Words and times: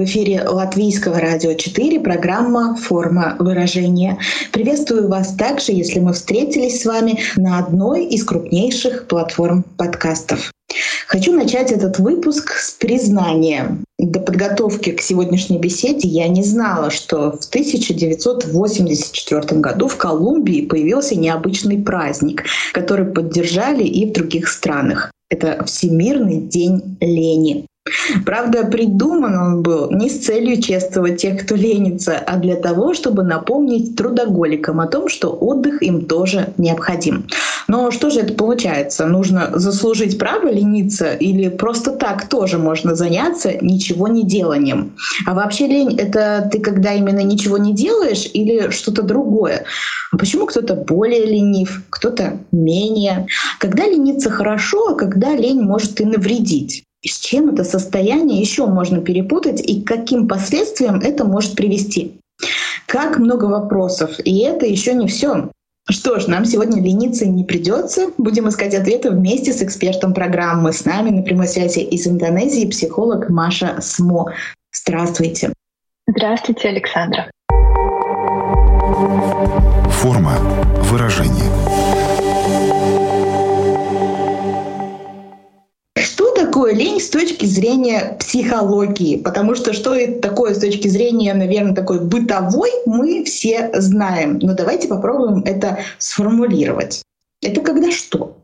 В 0.00 0.04
эфире 0.04 0.48
Латвийского 0.48 1.20
радио 1.20 1.52
4 1.52 2.00
программа 2.00 2.74
«Форма 2.74 3.36
выражения». 3.38 4.18
Приветствую 4.50 5.10
вас 5.10 5.34
также, 5.34 5.72
если 5.72 6.00
мы 6.00 6.14
встретились 6.14 6.80
с 6.80 6.86
вами 6.86 7.18
на 7.36 7.58
одной 7.58 8.06
из 8.06 8.24
крупнейших 8.24 9.08
платформ 9.08 9.62
подкастов. 9.76 10.52
Хочу 11.06 11.34
начать 11.34 11.70
этот 11.70 11.98
выпуск 11.98 12.52
с 12.52 12.70
признания. 12.70 13.76
До 13.98 14.20
подготовки 14.20 14.92
к 14.92 15.02
сегодняшней 15.02 15.58
беседе 15.58 16.08
я 16.08 16.28
не 16.28 16.44
знала, 16.44 16.90
что 16.90 17.32
в 17.32 17.44
1984 17.50 19.60
году 19.60 19.86
в 19.86 19.98
Колумбии 19.98 20.64
появился 20.64 21.14
необычный 21.14 21.76
праздник, 21.76 22.44
который 22.72 23.04
поддержали 23.04 23.84
и 23.84 24.08
в 24.08 24.14
других 24.14 24.48
странах. 24.48 25.12
Это 25.28 25.62
Всемирный 25.66 26.40
день 26.40 26.96
лени. 27.00 27.66
Правда, 28.24 28.64
придуман 28.64 29.36
он 29.36 29.62
был 29.62 29.90
не 29.90 30.08
с 30.08 30.18
целью 30.20 30.60
чествовать 30.60 31.20
тех, 31.20 31.44
кто 31.44 31.54
ленится, 31.54 32.16
а 32.16 32.36
для 32.36 32.56
того, 32.56 32.94
чтобы 32.94 33.22
напомнить 33.22 33.96
трудоголикам 33.96 34.80
о 34.80 34.86
том, 34.86 35.08
что 35.08 35.28
отдых 35.28 35.82
им 35.82 36.06
тоже 36.06 36.52
необходим. 36.58 37.26
Но 37.68 37.90
что 37.90 38.10
же 38.10 38.20
это 38.20 38.34
получается? 38.34 39.06
Нужно 39.06 39.50
заслужить 39.54 40.18
право 40.18 40.48
лениться 40.48 41.12
или 41.12 41.48
просто 41.48 41.92
так 41.92 42.28
тоже 42.28 42.58
можно 42.58 42.94
заняться 42.94 43.52
ничего 43.60 44.08
не 44.08 44.26
деланием? 44.26 44.92
А 45.26 45.34
вообще 45.34 45.66
лень— 45.66 45.96
это 45.98 46.48
ты 46.50 46.58
когда 46.60 46.94
именно 46.94 47.20
ничего 47.20 47.58
не 47.58 47.74
делаешь 47.74 48.28
или 48.32 48.70
что-то 48.70 49.02
другое? 49.02 49.64
А 50.12 50.16
почему 50.16 50.46
кто-то 50.46 50.74
более 50.74 51.26
ленив, 51.26 51.82
кто-то 51.90 52.38
менее? 52.50 53.26
Когда 53.58 53.86
лениться 53.86 54.30
хорошо, 54.30 54.88
а 54.88 54.94
когда 54.94 55.34
лень 55.36 55.60
может 55.60 56.00
и 56.00 56.04
навредить? 56.04 56.84
С 57.08 57.18
чем 57.18 57.50
это 57.50 57.64
состояние 57.64 58.40
еще 58.40 58.66
можно 58.66 59.00
перепутать 59.00 59.60
и 59.60 59.82
к 59.82 59.86
каким 59.86 60.28
последствиям 60.28 61.00
это 61.00 61.24
может 61.24 61.54
привести. 61.54 62.18
Как 62.86 63.18
много 63.18 63.44
вопросов, 63.46 64.18
и 64.24 64.40
это 64.40 64.66
еще 64.66 64.94
не 64.94 65.06
все. 65.06 65.50
Что 65.88 66.20
ж, 66.20 66.26
нам 66.26 66.44
сегодня 66.44 66.82
лениться 66.82 67.26
не 67.26 67.44
придется. 67.44 68.10
Будем 68.18 68.48
искать 68.48 68.74
ответы 68.74 69.10
вместе 69.10 69.52
с 69.52 69.62
экспертом 69.62 70.14
программы. 70.14 70.72
С 70.72 70.84
нами 70.84 71.10
на 71.10 71.22
прямой 71.22 71.48
связи 71.48 71.80
из 71.80 72.06
Индонезии 72.06 72.68
психолог 72.68 73.28
Маша 73.28 73.78
Смо. 73.80 74.32
Здравствуйте. 74.72 75.52
Здравствуйте, 76.06 76.68
Александра. 76.68 77.30
Форма 79.90 80.36
выражения. 80.90 81.99
Такое 86.50 86.74
лень 86.74 86.98
с 86.98 87.08
точки 87.10 87.46
зрения 87.46 88.16
психологии? 88.18 89.16
Потому 89.16 89.54
что 89.54 89.72
что 89.72 89.94
это 89.94 90.20
такое 90.20 90.52
с 90.52 90.58
точки 90.58 90.88
зрения, 90.88 91.32
наверное, 91.32 91.76
такой 91.76 92.00
бытовой, 92.00 92.70
мы 92.86 93.22
все 93.22 93.70
знаем. 93.74 94.40
Но 94.42 94.54
давайте 94.54 94.88
попробуем 94.88 95.44
это 95.44 95.78
сформулировать. 95.98 97.02
Это 97.40 97.60
когда 97.60 97.92
что? 97.92 98.39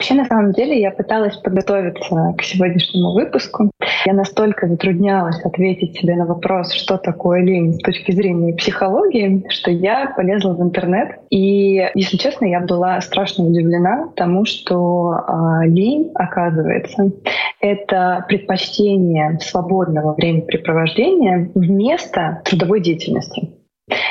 Вообще, 0.00 0.14
на 0.14 0.24
самом 0.24 0.52
деле, 0.52 0.80
я 0.80 0.92
пыталась 0.92 1.36
подготовиться 1.36 2.34
к 2.38 2.42
сегодняшнему 2.42 3.12
выпуску. 3.12 3.70
Я 4.06 4.14
настолько 4.14 4.66
затруднялась 4.66 5.44
ответить 5.44 5.94
себе 5.94 6.16
на 6.16 6.24
вопрос, 6.24 6.72
что 6.72 6.96
такое 6.96 7.42
лень 7.42 7.74
с 7.74 7.82
точки 7.82 8.10
зрения 8.12 8.54
психологии, 8.54 9.44
что 9.50 9.70
я 9.70 10.10
полезла 10.16 10.54
в 10.54 10.62
интернет. 10.62 11.18
И, 11.28 11.86
если 11.94 12.16
честно, 12.16 12.46
я 12.46 12.60
была 12.60 12.98
страшно 13.02 13.44
удивлена 13.44 14.08
тому, 14.16 14.46
что 14.46 15.12
э, 15.12 15.66
лень, 15.66 16.12
оказывается, 16.14 17.12
это 17.60 18.24
предпочтение 18.26 19.38
свободного 19.42 20.14
времяпрепровождения 20.14 21.50
вместо 21.54 22.40
трудовой 22.46 22.80
деятельности. 22.80 23.50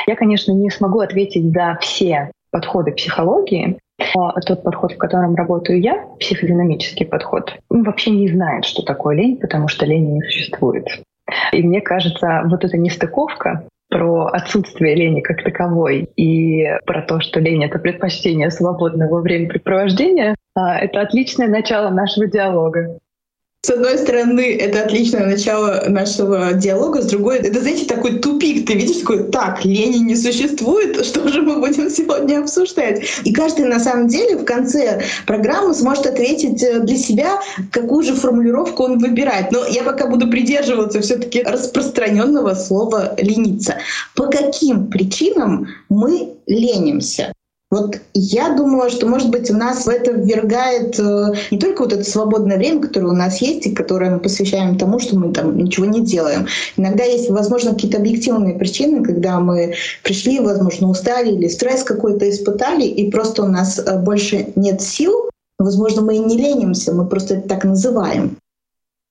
Я, 0.05 0.15
конечно, 0.15 0.51
не 0.51 0.69
смогу 0.69 0.99
ответить 0.99 1.51
за 1.51 1.79
все 1.81 2.29
подходы 2.51 2.91
психологии, 2.91 3.79
а 4.15 4.39
тот 4.41 4.63
подход, 4.63 4.93
в 4.93 4.97
котором 4.97 5.35
работаю 5.35 5.81
я, 5.81 6.05
психодинамический 6.19 7.05
подход, 7.05 7.53
вообще 7.69 8.11
не 8.11 8.27
знает, 8.29 8.65
что 8.65 8.83
такое 8.83 9.15
лень, 9.15 9.37
потому 9.37 9.67
что 9.67 9.85
лени 9.85 10.11
не 10.11 10.21
существует. 10.21 10.85
И 11.51 11.61
мне 11.61 11.81
кажется, 11.81 12.43
вот 12.45 12.63
эта 12.63 12.77
нестыковка 12.77 13.67
про 13.89 14.27
отсутствие 14.27 14.95
лени 14.95 15.21
как 15.21 15.43
таковой 15.43 16.09
и 16.15 16.67
про 16.85 17.01
то, 17.01 17.19
что 17.19 17.39
лень— 17.39 17.63
это 17.65 17.79
предпочтение 17.79 18.51
свободного 18.51 19.19
времяпрепровождения, 19.19 20.35
а, 20.55 20.77
это 20.77 21.01
отличное 21.01 21.47
начало 21.47 21.89
нашего 21.89 22.27
диалога. 22.27 22.99
С 23.61 23.71
одной 23.71 23.97
стороны, 23.97 24.55
это 24.55 24.83
отличное 24.83 25.25
начало 25.25 25.83
нашего 25.89 26.53
диалога, 26.53 27.01
с 27.01 27.07
другой, 27.07 27.39
это, 27.39 27.59
знаете, 27.59 27.85
такой 27.85 28.19
тупик. 28.19 28.65
Ты 28.65 28.75
видишь, 28.75 28.99
такой, 28.99 29.25
так, 29.25 29.65
лени 29.65 29.97
не 29.97 30.15
существует, 30.15 31.05
что 31.05 31.27
же 31.27 31.41
мы 31.41 31.59
будем 31.59 31.89
сегодня 31.89 32.39
обсуждать? 32.39 33.03
И 33.25 33.33
каждый, 33.33 33.65
на 33.65 33.81
самом 33.81 34.07
деле, 34.07 34.37
в 34.37 34.45
конце 34.45 35.03
программы 35.27 35.73
сможет 35.73 36.05
ответить 36.05 36.63
э, 36.63 36.79
для 36.79 36.95
себя, 36.95 37.41
какую 37.71 38.03
же 38.03 38.15
формулировку 38.15 38.83
он 38.83 38.97
выбирает. 38.97 39.51
Но 39.51 39.65
я 39.65 39.83
пока 39.83 40.07
буду 40.07 40.29
придерживаться 40.29 41.01
все 41.01 41.17
таки 41.17 41.43
распространенного 41.43 42.53
слова 42.53 43.13
«лениться». 43.17 43.75
По 44.15 44.27
каким 44.27 44.87
причинам 44.87 45.67
мы 45.89 46.29
ленимся? 46.47 47.33
Вот 47.71 48.01
я 48.15 48.55
думаю, 48.55 48.89
что, 48.89 49.05
может 49.05 49.29
быть, 49.29 49.51
у 49.51 49.55
нас 49.55 49.85
в 49.85 49.89
это 49.89 50.11
ввергает 50.11 50.99
э, 50.99 51.33
не 51.51 51.59
только 51.59 51.83
вот 51.83 51.93
это 51.93 52.03
свободное 52.03 52.57
время, 52.57 52.81
которое 52.81 53.09
у 53.09 53.15
нас 53.15 53.41
есть, 53.41 53.67
и 53.67 53.75
которое 53.75 54.09
мы 54.09 54.19
посвящаем 54.19 54.75
тому, 54.75 54.97
что 54.97 55.15
мы 55.15 55.31
там 55.31 55.55
ничего 55.55 55.85
не 55.85 56.01
делаем. 56.01 56.47
Иногда 56.77 57.03
есть, 57.03 57.29
возможно, 57.29 57.73
какие-то 57.73 57.99
объективные 57.99 58.55
причины, 58.55 59.03
когда 59.03 59.39
мы 59.39 59.75
пришли, 60.03 60.39
возможно, 60.39 60.89
устали 60.89 61.31
или 61.31 61.47
стресс 61.47 61.83
какой-то 61.83 62.27
испытали, 62.27 62.85
и 62.85 63.11
просто 63.11 63.43
у 63.43 63.47
нас 63.47 63.77
э, 63.77 63.99
больше 63.99 64.47
нет 64.55 64.81
сил. 64.81 65.29
Возможно, 65.59 66.01
мы 66.01 66.15
и 66.15 66.19
не 66.19 66.37
ленимся, 66.37 66.91
мы 66.91 67.05
просто 67.05 67.35
это 67.35 67.49
так 67.49 67.65
называем. 67.65 68.37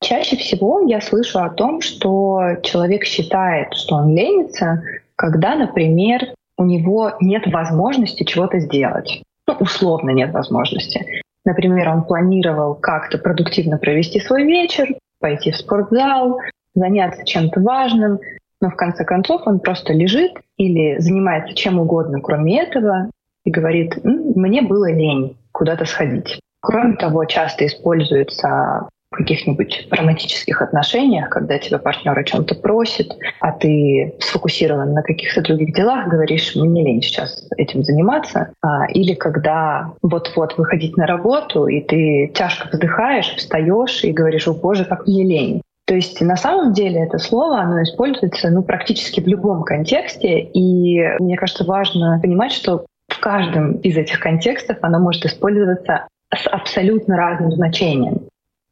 Чаще 0.00 0.36
всего 0.36 0.80
я 0.80 1.00
слышу 1.00 1.38
о 1.38 1.50
том, 1.50 1.80
что 1.80 2.40
человек 2.64 3.04
считает, 3.04 3.74
что 3.74 3.96
он 3.96 4.16
ленится, 4.16 4.82
когда, 5.14 5.54
например, 5.54 6.34
у 6.58 6.64
него 6.64 7.12
нет 7.20 7.46
возможности 7.46 8.24
чего-то 8.24 8.58
сделать. 8.58 9.22
Ну, 9.46 9.54
условно 9.60 10.10
нет 10.10 10.32
возможности. 10.32 11.22
Например, 11.44 11.88
он 11.88 12.04
планировал 12.04 12.74
как-то 12.74 13.16
продуктивно 13.16 13.78
провести 13.78 14.20
свой 14.20 14.44
вечер, 14.44 14.88
пойти 15.20 15.52
в 15.52 15.56
спортзал, 15.56 16.38
заняться 16.74 17.24
чем-то 17.24 17.60
важным, 17.60 18.18
но 18.60 18.70
в 18.70 18.76
конце 18.76 19.04
концов 19.04 19.42
он 19.46 19.60
просто 19.60 19.92
лежит 19.92 20.32
или 20.56 20.98
занимается 20.98 21.54
чем 21.54 21.78
угодно, 21.78 22.20
кроме 22.20 22.60
этого, 22.60 23.10
и 23.44 23.50
говорит, 23.50 23.98
мне 24.04 24.60
было 24.60 24.90
лень 24.92 25.38
куда-то 25.52 25.84
сходить. 25.86 26.40
Кроме 26.60 26.96
того, 26.96 27.24
часто 27.24 27.66
используется 27.66 28.88
каких-нибудь 29.10 29.88
романтических 29.90 30.60
отношениях, 30.60 31.30
когда 31.30 31.58
тебя 31.58 31.78
партнер 31.78 32.16
о 32.18 32.24
чем-то 32.24 32.54
просит, 32.56 33.10
а 33.40 33.52
ты 33.52 34.14
сфокусирован 34.20 34.92
на 34.92 35.02
каких-то 35.02 35.40
других 35.40 35.74
делах, 35.74 36.08
говоришь, 36.08 36.54
мне 36.54 36.84
лень 36.84 37.02
сейчас 37.02 37.48
этим 37.56 37.82
заниматься. 37.82 38.52
А, 38.62 38.86
или 38.90 39.14
когда 39.14 39.92
вот-вот 40.02 40.58
выходить 40.58 40.96
на 40.96 41.06
работу, 41.06 41.66
и 41.66 41.80
ты 41.80 42.30
тяжко 42.34 42.68
вздыхаешь, 42.70 43.34
встаешь 43.36 44.04
и 44.04 44.12
говоришь, 44.12 44.46
о 44.46 44.54
боже, 44.54 44.84
как 44.84 45.06
мне 45.06 45.24
лень. 45.24 45.62
То 45.86 45.94
есть 45.94 46.20
на 46.20 46.36
самом 46.36 46.74
деле 46.74 47.02
это 47.02 47.16
слово, 47.18 47.60
оно 47.60 47.82
используется 47.82 48.50
ну, 48.50 48.62
практически 48.62 49.20
в 49.20 49.26
любом 49.26 49.62
контексте, 49.62 50.40
и 50.40 51.00
мне 51.18 51.36
кажется 51.36 51.64
важно 51.64 52.20
понимать, 52.20 52.52
что 52.52 52.84
в 53.08 53.20
каждом 53.20 53.72
из 53.78 53.96
этих 53.96 54.20
контекстов 54.20 54.76
оно 54.82 54.98
может 54.98 55.24
использоваться 55.24 56.06
с 56.30 56.46
абсолютно 56.46 57.16
разным 57.16 57.52
значением. 57.52 58.28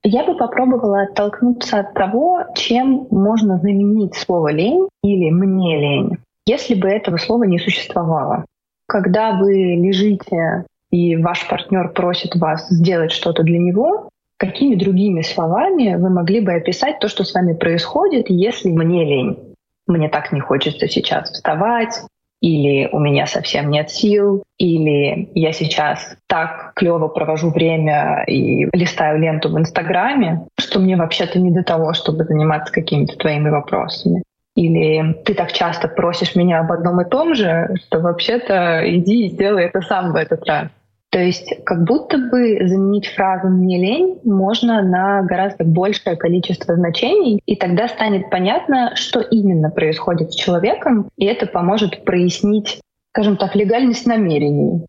Я 0.09 0.23
бы 0.23 0.37
попробовала 0.37 1.03
оттолкнуться 1.03 1.81
от 1.81 1.93
того, 1.95 2.45
чем 2.55 3.09
можно 3.11 3.59
заменить 3.59 4.15
слово 4.15 4.53
«лень» 4.53 4.89
или 5.03 5.31
«мне 5.31 5.81
лень», 5.81 6.19
если 6.47 6.77
бы 6.77 6.87
этого 6.87 7.17
слова 7.17 7.43
не 7.43 7.59
существовало. 7.59 8.45
Когда 8.87 9.33
вы 9.33 9.53
лежите 9.53 10.65
и 10.93 11.17
ваш 11.17 11.49
партнер 11.49 11.89
просит 11.89 12.37
вас 12.37 12.69
сделать 12.69 13.11
что-то 13.11 13.43
для 13.43 13.59
него, 13.59 14.09
какими 14.37 14.77
другими 14.77 15.23
словами 15.23 15.97
вы 15.97 16.09
могли 16.09 16.39
бы 16.39 16.53
описать 16.53 17.01
то, 17.01 17.09
что 17.09 17.25
с 17.25 17.35
вами 17.35 17.55
происходит, 17.55 18.31
если 18.31 18.71
мне 18.71 19.05
лень? 19.05 19.55
Мне 19.89 20.09
так 20.09 20.31
не 20.31 20.39
хочется 20.39 20.87
сейчас 20.87 21.31
вставать, 21.33 22.01
или 22.47 22.89
у 22.93 23.01
меня 23.01 23.27
совсем 23.27 23.71
нет 23.71 23.91
сил, 23.91 24.45
или 24.57 25.31
я 25.35 25.51
сейчас 25.51 26.17
так 26.29 26.75
клево 26.77 27.09
провожу 27.09 27.51
время 27.51 28.23
и 28.29 28.69
листаю 28.73 29.19
ленту 29.19 29.49
в 29.49 29.59
Инстаграме, 29.59 30.47
что 30.57 30.79
мне 30.79 30.97
вообще-то 30.97 31.41
не 31.41 31.51
до 31.51 31.65
того, 31.65 31.93
чтобы 31.93 32.23
заниматься 32.23 32.73
какими-то 32.73 33.17
твоими 33.17 33.49
вопросами. 33.49 34.23
Или 34.55 35.15
ты 35.25 35.35
так 35.35 35.53
часто 35.53 35.89
просишь 35.89 36.37
меня 36.37 36.61
об 36.61 36.71
одном 36.71 37.01
и 37.01 37.11
том 37.11 37.35
же, 37.35 37.75
что 37.85 37.99
вообще-то 37.99 38.81
иди 38.85 39.27
и 39.27 39.29
сделай 39.31 39.65
это 39.65 39.81
сам 39.81 40.13
в 40.13 40.15
этот 40.17 40.47
раз. 40.47 40.69
То 41.11 41.21
есть 41.21 41.65
как 41.65 41.85
будто 41.85 42.19
бы 42.19 42.59
заменить 42.67 43.07
фразу 43.07 43.49
«мне 43.49 43.79
лень» 43.79 44.21
можно 44.25 44.83
на 44.83 45.23
гораздо 45.23 45.65
большее 45.65 46.17
количество 46.17 46.75
значений, 46.75 47.41
и 47.47 47.57
тогда 47.57 47.89
станет 47.89 48.29
понятно, 48.29 48.95
что 48.97 49.21
именно 49.21 49.71
происходит 49.71 50.33
с 50.33 50.37
человеком, 50.37 51.09
и 51.17 51.25
это 51.25 51.47
поможет 51.47 52.05
прояснить, 52.05 52.81
скажем 53.13 53.37
так, 53.37 53.55
легальность 53.55 54.07
намерений. 54.07 54.87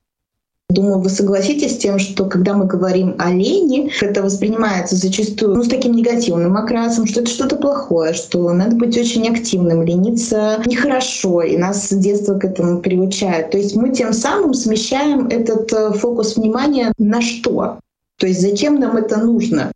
Думаю, 0.69 0.99
вы 0.99 1.09
согласитесь 1.09 1.75
с 1.75 1.77
тем, 1.77 1.97
что 1.97 2.25
когда 2.25 2.53
мы 2.53 2.65
говорим 2.65 3.15
о 3.19 3.31
лени, 3.31 3.89
это 4.01 4.21
воспринимается 4.21 4.97
зачастую 4.97 5.55
ну, 5.55 5.63
с 5.63 5.69
таким 5.69 5.93
негативным 5.93 6.57
окрасом, 6.57 7.07
что 7.07 7.21
это 7.21 7.29
что-то 7.29 7.55
плохое, 7.55 8.13
что 8.13 8.51
надо 8.51 8.75
быть 8.75 8.97
очень 8.97 9.29
активным, 9.29 9.83
лениться 9.83 10.61
нехорошо, 10.65 11.41
и 11.41 11.55
нас 11.55 11.87
с 11.87 11.95
детства 11.95 12.37
к 12.37 12.43
этому 12.43 12.81
приучают. 12.81 13.51
То 13.51 13.57
есть 13.57 13.77
мы 13.77 13.91
тем 13.91 14.11
самым 14.11 14.53
смещаем 14.53 15.27
этот 15.27 15.71
э, 15.71 15.93
фокус 15.93 16.35
внимания 16.35 16.91
на 16.97 17.21
что? 17.21 17.79
То 18.19 18.27
есть 18.27 18.41
зачем 18.41 18.77
нам 18.77 18.97
это 18.97 19.19
нужно? 19.19 19.71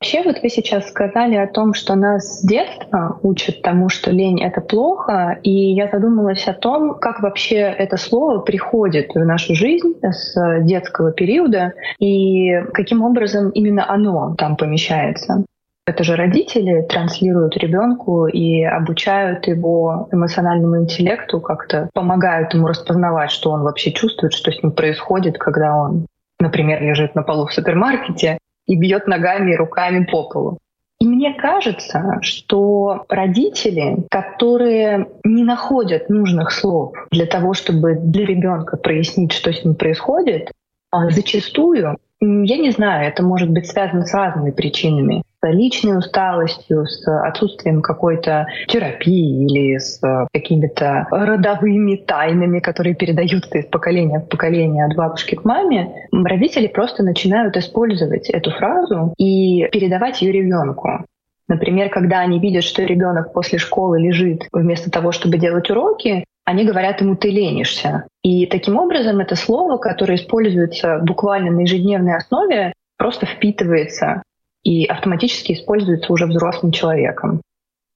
Вообще, 0.00 0.22
вот 0.22 0.36
вы 0.44 0.48
сейчас 0.48 0.88
сказали 0.88 1.34
о 1.34 1.48
том, 1.48 1.74
что 1.74 1.96
нас 1.96 2.38
с 2.38 2.46
детства 2.46 3.18
учат 3.22 3.62
тому, 3.62 3.88
что 3.88 4.12
лень— 4.12 4.40
это 4.44 4.60
плохо, 4.60 5.40
и 5.42 5.50
я 5.50 5.88
задумалась 5.88 6.46
о 6.46 6.52
том, 6.52 6.94
как 7.00 7.20
вообще 7.20 7.56
это 7.56 7.96
слово 7.96 8.38
приходит 8.38 9.12
в 9.12 9.18
нашу 9.18 9.56
жизнь 9.56 9.94
с 10.00 10.60
детского 10.60 11.10
периода, 11.10 11.72
и 11.98 12.60
каким 12.74 13.02
образом 13.02 13.50
именно 13.50 13.90
оно 13.90 14.36
там 14.38 14.56
помещается. 14.56 15.44
Это 15.84 16.04
же 16.04 16.14
родители 16.14 16.82
транслируют 16.82 17.56
ребенку 17.56 18.28
и 18.28 18.62
обучают 18.62 19.48
его 19.48 20.08
эмоциональному 20.12 20.80
интеллекту, 20.82 21.40
как-то 21.40 21.90
помогают 21.92 22.54
ему 22.54 22.68
распознавать, 22.68 23.32
что 23.32 23.50
он 23.50 23.62
вообще 23.62 23.90
чувствует, 23.90 24.32
что 24.32 24.52
с 24.52 24.62
ним 24.62 24.70
происходит, 24.70 25.38
когда 25.38 25.74
он, 25.74 26.06
например, 26.38 26.80
лежит 26.82 27.16
на 27.16 27.22
полу 27.24 27.46
в 27.46 27.52
супермаркете 27.52 28.38
и 28.68 28.76
бьет 28.76 29.08
ногами 29.08 29.52
и 29.52 29.56
руками 29.56 30.04
по 30.04 30.28
полу. 30.28 30.58
И 31.00 31.06
мне 31.06 31.32
кажется, 31.34 32.18
что 32.22 33.04
родители, 33.08 34.06
которые 34.10 35.08
не 35.24 35.44
находят 35.44 36.08
нужных 36.08 36.50
слов 36.50 36.92
для 37.10 37.26
того, 37.26 37.54
чтобы 37.54 37.94
для 37.94 38.26
ребенка 38.26 38.76
прояснить, 38.76 39.32
что 39.32 39.52
с 39.52 39.64
ним 39.64 39.74
происходит, 39.74 40.50
а 40.90 41.10
зачастую 41.10 41.98
я 42.20 42.56
не 42.56 42.70
знаю, 42.70 43.08
это 43.08 43.22
может 43.22 43.50
быть 43.50 43.66
связано 43.66 44.04
с 44.04 44.14
разными 44.14 44.50
причинами. 44.50 45.22
С 45.40 45.48
личной 45.48 45.98
усталостью, 45.98 46.84
с 46.86 47.06
отсутствием 47.06 47.80
какой-то 47.80 48.48
терапии 48.66 49.46
или 49.46 49.78
с 49.78 50.00
какими-то 50.32 51.06
родовыми 51.12 51.94
тайнами, 51.94 52.58
которые 52.58 52.96
передаются 52.96 53.58
из 53.58 53.66
поколения 53.66 54.18
в 54.18 54.28
поколение 54.28 54.84
от 54.84 54.96
бабушки 54.96 55.36
к 55.36 55.44
маме. 55.44 56.08
Родители 56.12 56.66
просто 56.66 57.04
начинают 57.04 57.56
использовать 57.56 58.28
эту 58.30 58.50
фразу 58.50 59.14
и 59.16 59.68
передавать 59.70 60.20
ее 60.22 60.32
ребенку. 60.32 61.04
Например, 61.46 61.88
когда 61.88 62.18
они 62.18 62.40
видят, 62.40 62.64
что 62.64 62.82
ребенок 62.82 63.32
после 63.32 63.58
школы 63.58 64.00
лежит 64.00 64.48
вместо 64.52 64.90
того, 64.90 65.12
чтобы 65.12 65.38
делать 65.38 65.70
уроки, 65.70 66.24
они 66.44 66.64
говорят 66.64 67.00
ему 67.00 67.14
«ты 67.14 67.30
ленишься». 67.30 68.06
И 68.28 68.44
таким 68.44 68.76
образом 68.76 69.20
это 69.20 69.36
слово, 69.36 69.78
которое 69.78 70.16
используется 70.16 70.98
буквально 70.98 71.50
на 71.50 71.60
ежедневной 71.60 72.14
основе, 72.14 72.74
просто 72.98 73.24
впитывается 73.24 74.22
и 74.62 74.84
автоматически 74.84 75.52
используется 75.52 76.12
уже 76.12 76.26
взрослым 76.26 76.70
человеком. 76.70 77.40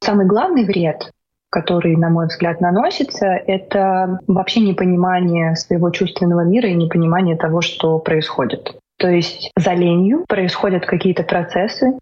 Самый 0.03 0.25
главный 0.25 0.65
вред, 0.65 1.11
который, 1.51 1.97
на 1.97 2.09
мой 2.09 2.29
взгляд, 2.29 2.63
наносится, 2.63 3.27
это 3.27 4.21
вообще 4.27 4.61
непонимание 4.61 5.55
своего 5.55 5.91
чувственного 5.91 6.45
мира 6.47 6.71
и 6.71 6.77
непонимание 6.77 7.37
того, 7.37 7.61
что 7.61 7.99
происходит. 7.99 8.75
То 8.97 9.11
есть 9.11 9.51
за 9.55 9.75
ленью 9.75 10.25
происходят 10.27 10.87
какие-то 10.87 11.25
процессы, 11.25 11.99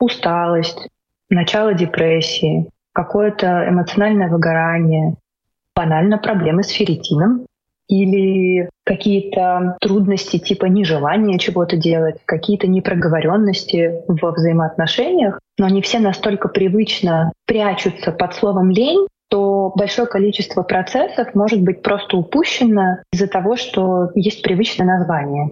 усталость, 0.00 0.88
начало 1.28 1.74
депрессии, 1.74 2.68
какое-то 2.92 3.64
эмоциональное 3.68 4.28
выгорание, 4.28 5.14
банально 5.76 6.18
проблемы 6.18 6.64
с 6.64 6.70
ферритином 6.70 7.46
или 7.90 8.70
какие-то 8.84 9.76
трудности 9.80 10.38
типа 10.38 10.66
нежелания 10.66 11.38
чего-то 11.38 11.76
делать, 11.76 12.16
какие-то 12.24 12.68
непроговоренности 12.68 14.02
во 14.06 14.30
взаимоотношениях, 14.30 15.40
но 15.58 15.66
они 15.66 15.82
все 15.82 15.98
настолько 15.98 16.48
привычно 16.48 17.32
прячутся 17.46 18.12
под 18.12 18.34
словом 18.34 18.70
«лень», 18.70 19.06
то 19.28 19.72
большое 19.76 20.08
количество 20.08 20.62
процессов 20.62 21.34
может 21.34 21.62
быть 21.62 21.82
просто 21.82 22.16
упущено 22.16 22.98
из-за 23.12 23.28
того, 23.28 23.56
что 23.56 24.10
есть 24.14 24.42
привычное 24.42 24.86
название. 24.86 25.50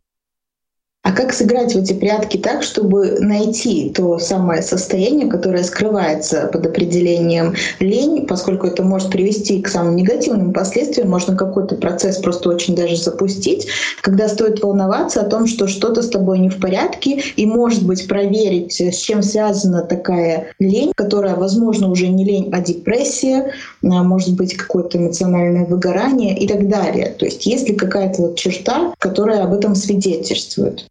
А 1.08 1.12
как 1.12 1.32
сыграть 1.32 1.75
в 1.75 1.78
эти 1.78 1.94
прятки 1.94 2.37
так, 2.37 2.62
чтобы 2.62 3.19
найти 3.20 3.90
то 3.96 4.19
самое 4.19 4.60
состояние, 4.60 5.26
которое 5.26 5.64
скрывается 5.64 6.50
под 6.52 6.66
определением 6.66 7.55
лень, 7.81 8.26
поскольку 8.26 8.66
это 8.66 8.82
может 8.82 9.10
привести 9.10 9.62
к 9.62 9.69
самым 9.69 9.96
негативным 9.96 10.52
последствиям, 10.52 11.08
можно 11.08 11.34
какой-то 11.34 11.76
процесс 11.76 12.19
просто 12.19 12.50
очень 12.50 12.76
даже 12.76 12.96
запустить, 12.96 13.69
когда 14.02 14.28
стоит 14.28 14.62
волноваться 14.62 15.22
о 15.22 15.25
том, 15.25 15.46
что 15.46 15.66
что-то 15.66 16.02
с 16.02 16.10
тобой 16.10 16.40
не 16.40 16.50
в 16.50 16.60
порядке, 16.60 17.22
и, 17.37 17.46
может 17.46 17.87
быть, 17.87 18.06
проверить, 18.06 18.78
с 18.78 18.96
чем 18.96 19.22
связана 19.22 19.81
такая 19.81 20.49
лень, 20.58 20.93
которая, 20.94 21.37
возможно, 21.37 21.90
уже 21.90 22.08
не 22.08 22.26
лень, 22.26 22.50
а 22.52 22.61
депрессия, 22.61 23.54
а, 23.82 24.02
может 24.02 24.37
быть, 24.37 24.58
какое-то 24.58 24.99
эмоциональное 24.99 25.64
выгорание 25.64 26.38
и 26.38 26.46
так 26.46 26.69
далее. 26.69 27.14
То 27.19 27.25
есть 27.25 27.46
есть 27.46 27.66
ли 27.66 27.75
какая-то 27.75 28.20
вот 28.20 28.37
черта, 28.37 28.93
которая 28.99 29.44
об 29.44 29.54
этом 29.54 29.75
свидетельствует? 29.75 30.84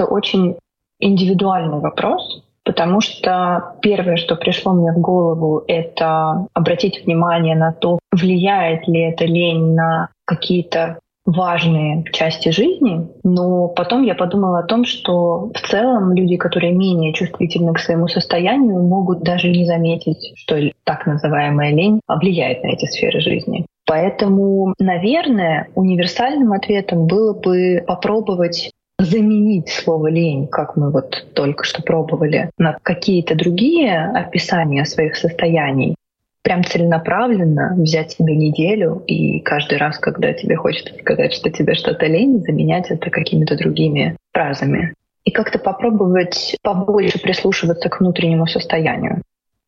Это 0.00 0.08
очень 0.08 0.56
индивидуальный 0.98 1.78
вопрос, 1.78 2.42
потому 2.64 3.02
что 3.02 3.74
первое, 3.82 4.16
что 4.16 4.34
пришло 4.34 4.72
мне 4.72 4.92
в 4.92 4.98
голову, 4.98 5.62
это 5.68 6.46
обратить 6.54 7.04
внимание 7.04 7.54
на 7.54 7.72
то, 7.72 7.98
влияет 8.10 8.88
ли 8.88 8.98
эта 9.00 9.26
лень 9.26 9.74
на 9.74 10.08
какие-то 10.24 11.00
важные 11.26 12.02
части 12.14 12.48
жизни, 12.48 13.08
но 13.24 13.68
потом 13.68 14.04
я 14.04 14.14
подумала 14.14 14.60
о 14.60 14.66
том, 14.66 14.86
что 14.86 15.50
в 15.52 15.68
целом 15.68 16.14
люди, 16.14 16.38
которые 16.38 16.72
менее 16.72 17.12
чувствительны 17.12 17.74
к 17.74 17.78
своему 17.78 18.08
состоянию, 18.08 18.80
могут 18.80 19.22
даже 19.22 19.50
не 19.50 19.66
заметить, 19.66 20.32
что 20.38 20.56
так 20.84 21.04
называемая 21.04 21.74
лень 21.74 22.00
влияет 22.08 22.62
на 22.62 22.68
эти 22.68 22.86
сферы 22.86 23.20
жизни. 23.20 23.66
Поэтому, 23.86 24.72
наверное, 24.78 25.68
универсальным 25.74 26.54
ответом 26.54 27.06
было 27.06 27.34
бы 27.34 27.84
попробовать 27.86 28.70
заменить 29.04 29.68
слово 29.68 30.08
лень, 30.08 30.46
как 30.46 30.76
мы 30.76 30.90
вот 30.90 31.26
только 31.34 31.64
что 31.64 31.82
пробовали, 31.82 32.50
на 32.58 32.76
какие-то 32.82 33.34
другие 33.34 33.98
описания 33.98 34.84
своих 34.84 35.16
состояний, 35.16 35.94
прям 36.42 36.64
целенаправленно 36.64 37.74
взять 37.76 38.12
себе 38.12 38.36
неделю 38.36 39.02
и 39.06 39.40
каждый 39.40 39.78
раз, 39.78 39.98
когда 39.98 40.32
тебе 40.32 40.56
хочется 40.56 40.94
сказать, 40.94 41.32
что 41.32 41.50
тебе 41.50 41.74
что-то 41.74 42.06
лень, 42.06 42.42
заменять 42.42 42.90
это 42.90 43.10
какими-то 43.10 43.56
другими 43.56 44.16
фразами. 44.32 44.94
И 45.24 45.30
как-то 45.30 45.58
попробовать 45.58 46.56
побольше 46.62 47.20
прислушиваться 47.20 47.88
к 47.88 48.00
внутреннему 48.00 48.46
состоянию. 48.46 49.22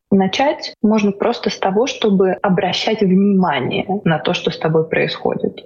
Начать 0.09 0.73
можно 0.81 1.11
просто 1.11 1.49
с 1.49 1.57
того, 1.57 1.87
чтобы 1.87 2.31
обращать 2.31 3.01
внимание 3.01 3.85
на 4.03 4.19
то, 4.19 4.33
что 4.33 4.51
с 4.51 4.57
тобой 4.57 4.87
происходит 4.87 5.65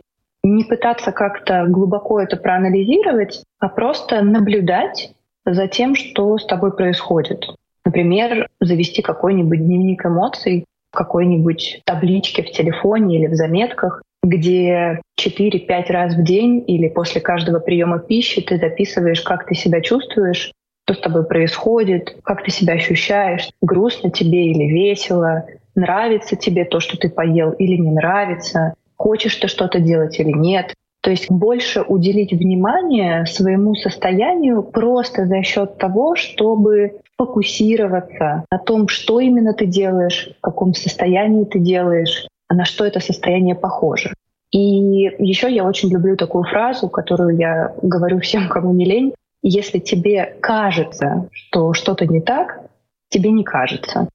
не 0.56 0.64
пытаться 0.64 1.12
как-то 1.12 1.66
глубоко 1.68 2.22
это 2.22 2.38
проанализировать, 2.38 3.44
а 3.60 3.70
просто 3.70 4.22
наблюдать 4.22 5.14
за 5.46 5.68
тем, 5.68 5.96
что 5.96 6.38
с 6.38 6.46
тобой 6.46 6.76
происходит. 6.76 7.46
Например, 7.86 8.50
завести 8.60 9.02
какой-нибудь 9.02 9.64
дневник 9.64 10.06
эмоций, 10.06 10.66
какой-нибудь 10.92 11.82
табличке 11.86 12.44
в 12.44 12.52
телефоне 12.52 13.20
или 13.20 13.28
в 13.28 13.36
заметках, 13.36 14.02
где 14.24 15.02
4-5 15.20 15.92
раз 15.92 16.16
в 16.16 16.24
день 16.24 16.64
или 16.68 16.90
после 16.90 17.22
каждого 17.22 17.60
приема 17.60 18.00
пищи 18.00 18.42
ты 18.42 18.58
записываешь, 18.58 19.22
как 19.22 19.46
ты 19.46 19.56
себя 19.56 19.82
чувствуешь, 19.82 20.52
что 20.86 20.94
с 20.94 21.00
тобой 21.00 21.26
происходит, 21.26 22.18
как 22.24 22.44
ты 22.44 22.52
себя 22.52 22.74
ощущаешь, 22.74 23.50
грустно 23.62 24.10
тебе 24.10 24.52
или 24.52 24.66
весело, 24.66 25.46
нравится 25.76 26.36
тебе 26.36 26.66
то, 26.66 26.80
что 26.80 26.98
ты 26.98 27.10
поел 27.10 27.52
или 27.52 27.78
не 27.78 27.92
нравится, 27.92 28.74
хочешь 28.98 29.36
ты 29.36 29.48
что-то 29.48 29.80
делать 29.80 30.20
или 30.20 30.32
нет. 30.32 30.74
То 31.02 31.12
есть 31.12 31.30
больше 31.30 31.82
уделить 31.82 32.34
внимание 32.34 33.26
своему 33.26 33.76
состоянию 33.76 34.62
просто 34.64 35.26
за 35.26 35.42
счет 35.44 35.78
того, 35.78 36.16
чтобы 36.16 37.00
фокусироваться 37.18 38.44
на 38.52 38.58
том, 38.58 38.88
что 38.88 39.20
именно 39.20 39.54
ты 39.54 39.66
делаешь, 39.66 40.30
в 40.38 40.42
каком 40.42 40.74
состоянии 40.74 41.46
ты 41.46 41.60
делаешь, 41.60 42.28
а 42.50 42.56
на 42.56 42.66
что 42.66 42.86
это 42.86 43.00
состояние 43.00 43.56
похоже. 43.56 44.14
И 44.52 44.60
еще 44.60 45.54
я 45.54 45.66
очень 45.66 45.90
люблю 45.90 46.16
такую 46.16 46.44
фразу, 46.44 46.90
которую 46.90 47.38
я 47.38 47.74
говорю 47.82 48.20
всем, 48.20 48.48
кому 48.48 48.74
не 48.74 48.86
лень. 48.86 49.14
Если 49.44 49.80
тебе 49.80 50.36
кажется, 50.42 51.30
что 51.32 51.74
что-то 51.74 52.06
не 52.06 52.22
так, 52.22 52.62
тебе 53.10 53.32
не 53.32 53.44
кажется. 53.44 54.10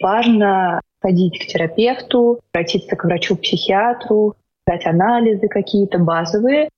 Важно 0.00 0.80
ходить 1.00 1.38
к 1.38 1.46
терапевту, 1.46 2.40
обратиться 2.52 2.96
к 2.96 3.04
врачу-психиатру, 3.04 4.34
дать 4.66 4.86
анализы 4.86 5.48
какие-то 5.48 5.98
базовые, 5.98 6.70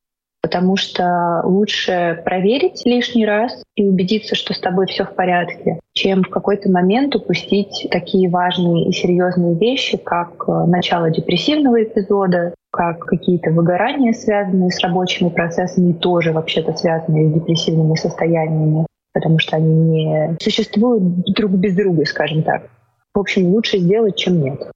потому 0.43 0.77
что 0.77 1.43
лучше 1.45 2.23
проверить 2.25 2.83
лишний 2.85 3.27
раз 3.27 3.65
и 3.75 3.85
убедиться, 3.85 4.35
что 4.37 4.55
с 4.55 4.61
тобой 4.61 4.87
все 4.87 5.05
в 5.05 5.15
порядке, 5.15 5.81
чем 5.93 6.23
в 6.23 6.29
какой-то 6.29 6.71
момент 6.71 7.17
упустить 7.17 7.89
такие 7.91 8.31
важные 8.31 8.89
и 8.89 8.93
серьезные 8.93 9.57
вещи, 9.57 9.97
как 9.97 10.45
э, 10.47 10.53
начало 10.67 11.11
депрессивного 11.11 11.83
эпизода, 11.83 12.55
как 12.71 13.01
какие-то 13.01 13.51
выгорания, 13.51 14.13
связанные 14.13 14.71
с 14.71 14.79
рабочими 14.81 15.31
процессами, 15.31 15.93
тоже 15.93 16.33
вообще-то 16.33 16.77
связанные 16.77 17.29
с 17.29 17.35
депрессивными 17.35 17.97
состояниями, 17.97 18.87
потому 19.15 19.41
что 19.41 19.57
они 19.57 19.75
не 19.75 20.37
существуют 20.41 21.03
друг 21.35 21.53
без 21.53 21.75
друга, 21.75 22.05
скажем 22.05 22.43
так. 22.43 22.71
В 23.17 23.19
общем, 23.19 23.47
лучше 23.47 23.79
сделать, 23.79 24.15
чем 24.17 24.43
нет. 24.43 24.71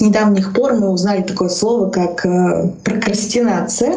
С 0.00 0.02
недавних 0.02 0.54
пор 0.54 0.76
мы 0.76 0.88
узнали 0.88 1.20
такое 1.20 1.50
слово, 1.50 1.90
как 1.90 2.24
э, 2.24 2.70
прокрастинация. 2.84 3.96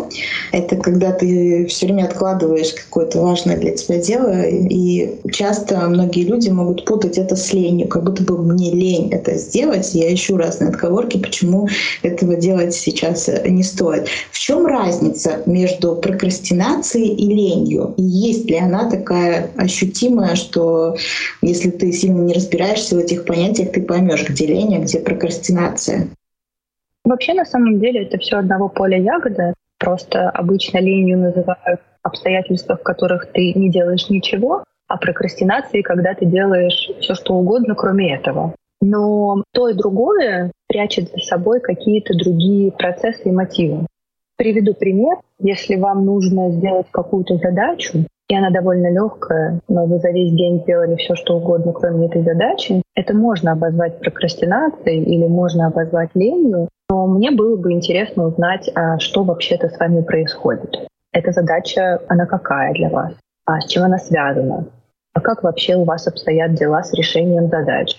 Это 0.52 0.76
когда 0.76 1.14
ты 1.14 1.66
все 1.68 1.86
время 1.86 2.04
откладываешь 2.04 2.74
какое-то 2.74 3.22
важное 3.22 3.56
для 3.56 3.72
тебя 3.72 4.00
дело, 4.00 4.42
и 4.44 5.16
часто 5.32 5.80
многие 5.88 6.26
люди 6.26 6.50
могут 6.50 6.84
путать 6.84 7.18
это 7.18 7.38
с 7.38 7.54
ленью, 7.54 7.88
как 7.88 8.04
будто 8.04 8.22
бы 8.22 8.38
мне 8.38 8.74
лень 8.74 9.14
это 9.14 9.36
сделать. 9.36 9.92
Я 9.94 10.14
ищу 10.14 10.36
разные 10.36 10.72
отговорки, 10.72 11.20
почему 11.20 11.70
этого 12.02 12.36
делать 12.36 12.74
сейчас 12.74 13.30
не 13.48 13.64
стоит. 13.64 14.10
В 14.30 14.40
чем 14.40 14.66
разница 14.66 15.42
между 15.46 15.96
прокрастинацией 15.96 17.16
и 17.16 17.28
ленью? 17.34 17.94
И 17.96 18.04
есть 18.04 18.50
ли 18.50 18.58
она 18.58 18.90
такая 18.90 19.52
ощутимая, 19.56 20.36
что 20.36 20.98
если 21.42 21.70
ты 21.70 21.94
сильно 21.94 22.24
не 22.24 22.34
разбираешься 22.34 22.96
в 22.96 23.00
этих 23.00 23.24
понятиях, 23.24 23.72
ты 23.72 23.82
поймешь, 23.82 24.28
где 24.28 24.48
лень, 24.48 24.76
а 24.76 24.80
где 24.80 25.00
прокрастинация? 25.00 25.93
Ситуация? 25.94 26.16
Вообще, 27.04 27.34
на 27.34 27.46
самом 27.46 27.80
деле, 27.80 28.04
это 28.04 28.18
все 28.18 28.38
одного 28.38 28.70
поля 28.70 28.98
ягода. 28.98 29.54
Просто 29.78 30.30
обычно 30.30 30.78
ленью 30.78 31.20
называют 31.20 31.82
обстоятельства, 32.02 32.78
в 32.78 32.84
которых 32.84 33.32
ты 33.32 33.54
не 33.54 33.70
делаешь 33.70 34.10
ничего, 34.10 34.64
а 34.88 34.98
прокрастинацией, 34.98 35.84
когда 35.84 36.14
ты 36.14 36.26
делаешь 36.26 36.90
все, 37.00 37.16
что 37.16 37.34
угодно, 37.34 37.76
кроме 37.76 38.16
этого. 38.16 38.56
Но 38.82 39.44
то 39.54 39.70
и 39.70 39.74
другое 39.74 40.52
прячет 40.68 41.12
за 41.12 41.20
собой 41.20 41.60
какие-то 41.60 42.14
другие 42.18 42.72
процессы 42.72 43.30
и 43.30 43.32
мотивы. 43.32 43.86
Приведу 44.38 44.74
пример. 44.74 45.18
Если 45.40 45.76
вам 45.76 46.06
нужно 46.06 46.52
сделать 46.52 46.88
какую-то 46.92 47.38
задачу, 47.38 48.06
и 48.30 48.36
она 48.36 48.50
довольно 48.50 48.92
легкая, 48.92 49.60
но 49.68 49.86
вы 49.86 50.00
за 50.00 50.10
весь 50.10 50.32
день 50.32 50.62
сделали 50.62 50.96
все, 50.96 51.16
что 51.16 51.38
угодно, 51.38 51.74
кроме 51.74 52.08
этой 52.08 52.24
задачи. 52.24 52.82
Это 52.96 53.14
можно 53.14 53.52
обозвать 53.52 54.00
прокрастинацией 54.00 55.04
или 55.04 55.28
можно 55.28 55.68
обозвать 55.68 56.10
ленью, 56.14 56.70
но 56.90 57.08
мне 57.08 57.32
было 57.32 57.58
бы 57.58 57.72
интересно 57.72 58.26
узнать, 58.28 58.70
а 58.76 59.00
что 59.00 59.24
вообще-то 59.24 59.70
с 59.70 59.78
вами 59.80 60.02
происходит. 60.02 60.88
Эта 61.12 61.32
задача, 61.32 62.02
она 62.08 62.26
какая 62.26 62.74
для 62.74 62.90
вас? 62.90 63.14
А 63.46 63.60
с 63.60 63.68
чем 63.68 63.84
она 63.84 63.98
связана? 63.98 64.68
А 65.14 65.22
как 65.22 65.44
вообще 65.44 65.76
у 65.76 65.84
вас 65.84 66.08
обстоят 66.08 66.54
дела 66.54 66.82
с 66.82 66.94
решением 66.94 67.50
задач? 67.50 67.96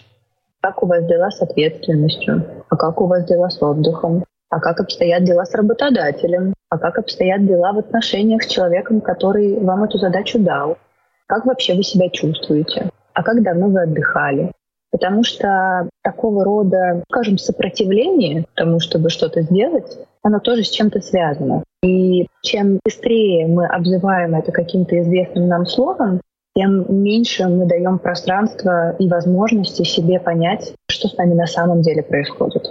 Как 0.61 0.83
у 0.83 0.87
вас 0.87 1.05
дела 1.05 1.31
с 1.31 1.43
ответственностью? 1.43 2.45
А 2.71 2.77
как 2.77 3.01
у 3.01 3.07
вас 3.07 3.25
дела 3.25 3.51
с 3.51 3.63
отдыхом? 3.63 4.24
А 4.55 4.61
как 4.61 4.79
обстоят 4.79 5.25
дела 5.25 5.45
с 5.45 5.53
работодателем, 5.53 6.55
а 6.71 6.79
как 6.79 6.99
обстоят 6.99 7.45
дела 7.45 7.73
в 7.73 7.79
отношениях 7.79 8.45
с 8.45 8.47
человеком, 8.47 9.01
который 9.01 9.59
вам 9.59 9.83
эту 9.83 9.99
задачу 9.99 10.39
дал, 10.39 10.79
как 11.27 11.45
вообще 11.45 11.75
вы 11.75 11.83
себя 11.83 12.09
чувствуете, 12.09 12.91
а 13.15 13.25
как 13.25 13.43
давно 13.43 13.67
вы 13.67 13.83
отдыхали. 13.83 14.53
Потому 14.93 15.25
что 15.25 15.89
такого 16.05 16.45
рода, 16.45 17.03
скажем, 17.11 17.37
сопротивление 17.37 18.45
тому, 18.55 18.79
чтобы 18.79 19.11
что-то 19.11 19.43
сделать, 19.43 19.99
оно 20.23 20.39
тоже 20.39 20.63
с 20.63 20.71
чем-то 20.71 21.01
связано. 21.01 21.65
И 21.83 22.29
чем 22.43 22.79
быстрее 22.85 23.49
мы 23.49 23.67
обзываем 23.67 24.37
это 24.37 24.53
каким-то 24.53 24.97
известным 25.01 25.49
нам 25.49 25.67
словом, 25.67 26.21
тем 26.55 27.03
меньше 27.03 27.49
мы 27.49 27.67
даем 27.67 27.99
пространства 27.99 28.95
и 29.01 29.09
возможности 29.09 29.83
себе 29.83 30.21
понять, 30.21 30.75
что 30.89 31.09
с 31.09 31.17
нами 31.17 31.35
на 31.35 31.47
самом 31.47 31.83
деле 31.83 32.05
происходит 32.05 32.71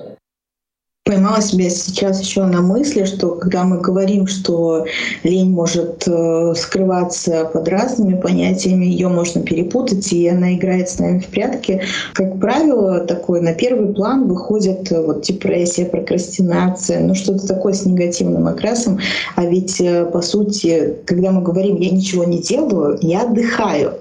поймала 1.13 1.41
себя 1.41 1.70
сейчас 1.70 2.20
еще 2.22 2.43
на 2.46 2.62
мысли, 2.62 3.03
что 3.05 3.36
когда 3.36 3.63
мы 3.63 3.79
говорим, 3.79 4.25
что 4.25 4.86
лень 5.22 5.51
может 5.51 6.08
э, 6.08 6.53
скрываться 6.55 7.46
под 7.53 7.67
разными 7.67 8.20
понятиями, 8.20 8.86
ее 8.86 9.10
можно 9.10 9.41
перепутать, 9.41 10.12
и 10.12 10.27
она 10.27 10.55
играет 10.55 10.89
с 10.89 10.98
нами 10.98 11.20
в 11.20 11.27
прятки, 11.27 11.82
как 12.13 12.39
правило, 12.39 13.01
такой 13.01 13.41
на 13.41 13.53
первый 13.53 13.93
план 13.93 14.27
выходит 14.27 14.91
э, 14.91 15.05
вот 15.05 15.22
депрессия, 15.22 15.86
прокрастинация, 15.86 17.00
ну 17.00 17.13
что-то 17.13 17.48
такое 17.48 17.74
с 17.74 17.86
негативным 17.86 18.48
окрасом. 18.48 18.98
А 19.36 19.46
ведь, 19.46 19.79
э, 19.82 20.05
по 20.05 20.22
сути, 20.22 20.96
когда 21.05 21.32
мы 21.32 21.43
говорим 21.43 21.75
«я 21.75 21.91
ничего 21.91 22.24
не 22.24 22.41
делаю», 22.41 22.98
я 23.01 23.22
отдыхаю. 23.22 23.93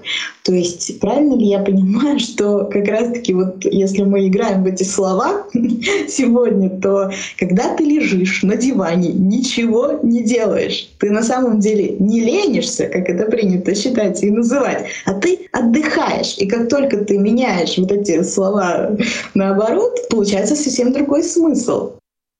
То 0.43 0.53
есть 0.53 0.99
правильно 0.99 1.35
ли 1.35 1.45
я 1.47 1.59
понимаю, 1.59 2.19
что 2.19 2.65
как 2.65 2.85
раз-таки 2.87 3.33
вот 3.33 3.63
если 3.63 4.03
мы 4.03 4.27
играем 4.27 4.63
в 4.63 4.67
эти 4.67 4.83
слова 4.83 5.43
сегодня, 6.09 6.69
то 6.69 7.02
когда 7.37 7.75
ты 7.75 7.83
лежишь 7.83 8.43
на 8.43 8.55
диване, 8.55 9.09
ничего 9.09 9.99
не 10.03 10.23
делаешь, 10.23 10.89
ты 10.99 11.11
на 11.11 11.23
самом 11.23 11.59
деле 11.59 11.97
не 11.99 12.21
ленишься, 12.21 12.87
как 12.87 13.09
это 13.09 13.29
принято 13.29 13.75
считать 13.75 14.23
и 14.23 14.31
называть, 14.31 14.85
а 15.05 15.13
ты 15.13 15.47
отдыхаешь. 15.51 16.37
И 16.37 16.47
как 16.47 16.69
только 16.69 17.03
ты 17.05 17.17
меняешь 17.17 17.77
вот 17.77 17.91
эти 17.91 18.21
слова 18.23 18.95
наоборот, 19.33 19.97
получается 20.09 20.55
совсем 20.55 20.93
другой 20.93 21.23
смысл. 21.23 21.93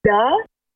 Да, 0.04 0.32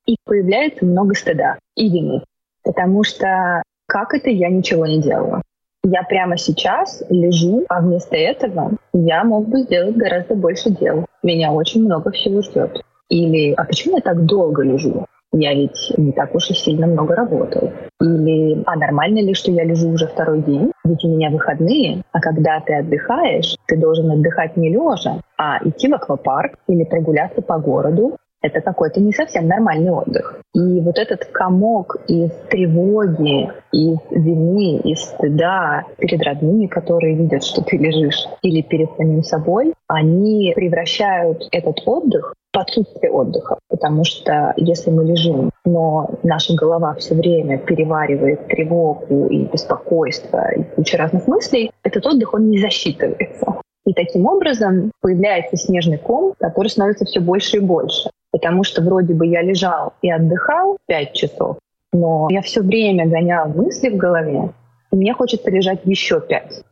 и 0.05 0.15
появляется 0.25 0.85
много 0.85 1.15
стыда 1.15 1.57
и 1.75 1.89
вины. 1.89 2.23
Потому 2.63 3.03
что 3.03 3.61
как 3.87 4.13
это 4.13 4.29
я 4.29 4.49
ничего 4.49 4.85
не 4.85 5.01
делала? 5.01 5.41
я 5.89 6.03
прямо 6.03 6.37
сейчас 6.37 7.03
лежу, 7.09 7.65
а 7.69 7.81
вместо 7.81 8.15
этого 8.15 8.71
я 8.93 9.23
мог 9.23 9.47
бы 9.47 9.61
сделать 9.61 9.95
гораздо 9.95 10.35
больше 10.35 10.69
дел. 10.69 11.05
Меня 11.23 11.51
очень 11.51 11.85
много 11.85 12.11
всего 12.11 12.41
ждет. 12.41 12.81
Или, 13.09 13.53
а 13.53 13.63
почему 13.63 13.95
я 13.95 14.01
так 14.01 14.25
долго 14.25 14.63
лежу? 14.63 15.05
Я 15.33 15.53
ведь 15.53 15.93
не 15.97 16.13
так 16.13 16.33
уж 16.35 16.49
и 16.49 16.53
сильно 16.53 16.87
много 16.87 17.15
работал. 17.15 17.71
Или, 18.01 18.63
а 18.65 18.75
нормально 18.75 19.19
ли, 19.19 19.33
что 19.33 19.51
я 19.51 19.63
лежу 19.63 19.89
уже 19.89 20.07
второй 20.07 20.41
день? 20.41 20.71
Ведь 20.85 21.03
у 21.03 21.09
меня 21.09 21.29
выходные, 21.29 22.01
а 22.11 22.19
когда 22.19 22.59
ты 22.61 22.75
отдыхаешь, 22.75 23.57
ты 23.67 23.77
должен 23.77 24.09
отдыхать 24.09 24.55
не 24.55 24.69
лежа, 24.69 25.21
а 25.37 25.59
идти 25.63 25.89
в 25.89 25.93
аквапарк 25.93 26.55
или 26.67 26.85
прогуляться 26.85 27.41
по 27.41 27.59
городу, 27.59 28.17
это 28.41 28.61
какой-то 28.61 29.01
не 29.01 29.11
совсем 29.11 29.47
нормальный 29.47 29.91
отдых. 29.91 30.39
И 30.53 30.79
вот 30.81 30.97
этот 30.97 31.25
комок 31.25 31.97
из 32.07 32.31
тревоги, 32.49 33.51
из 33.71 33.97
вины, 34.11 34.77
из 34.83 35.01
стыда 35.01 35.83
перед 35.97 36.21
родными, 36.23 36.67
которые 36.67 37.15
видят, 37.15 37.43
что 37.43 37.63
ты 37.63 37.77
лежишь, 37.77 38.27
или 38.43 38.61
перед 38.61 38.91
самим 38.95 39.23
собой, 39.23 39.73
они 39.87 40.53
превращают 40.55 41.47
этот 41.51 41.81
отдых 41.85 42.33
в 42.57 42.59
отсутствие 42.59 43.11
отдыха. 43.11 43.59
Потому 43.69 44.03
что 44.03 44.53
если 44.57 44.89
мы 44.89 45.05
лежим, 45.05 45.51
но 45.63 46.09
наша 46.23 46.55
голова 46.55 46.95
все 46.95 47.13
время 47.13 47.59
переваривает 47.59 48.47
тревогу 48.47 49.27
и 49.27 49.45
беспокойство 49.45 50.51
и 50.53 50.63
кучу 50.63 50.97
разных 50.97 51.27
мыслей, 51.27 51.71
этот 51.83 52.05
отдых, 52.05 52.33
он 52.33 52.49
не 52.49 52.57
засчитывается. 52.59 53.61
И 53.85 53.93
таким 53.93 54.25
образом 54.25 54.91
появляется 55.01 55.55
снежный 55.55 55.99
ком, 55.99 56.33
который 56.39 56.69
становится 56.69 57.05
все 57.05 57.19
больше 57.19 57.57
и 57.57 57.61
больше. 57.61 58.09
Потому 58.31 58.63
что 58.63 58.81
вроде 58.81 59.13
бы 59.13 59.27
я 59.27 59.41
лежал 59.43 59.93
и 60.01 60.11
отдыхал 60.11 60.77
5 60.87 61.13
часов, 61.13 61.57
но 61.93 62.27
я 62.29 62.41
все 62.41 62.61
время 62.61 63.07
гонял 63.07 63.47
мысли 63.49 63.89
в 63.89 63.97
голове, 63.97 64.51
и 64.91 64.95
мне 64.95 65.13
хочется 65.13 65.49
лежать 65.49 65.79
еще 65.85 66.19
5, 66.19 66.63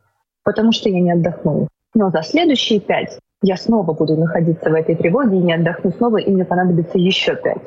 потому 0.44 0.72
что 0.72 0.88
я 0.90 1.00
не 1.00 1.12
отдохнул. 1.12 1.68
Но 1.94 2.10
за 2.10 2.22
следующие 2.22 2.80
5 2.80 3.18
я 3.42 3.56
снова 3.56 3.92
буду 3.92 4.16
находиться 4.16 4.70
в 4.70 4.74
этой 4.74 4.94
тревоге 4.94 5.36
и 5.36 5.42
не 5.42 5.54
отдохну 5.54 5.90
снова, 5.92 6.18
и 6.18 6.30
мне 6.30 6.44
понадобится 6.44 6.98
еще 6.98 7.36
5. 7.36 7.58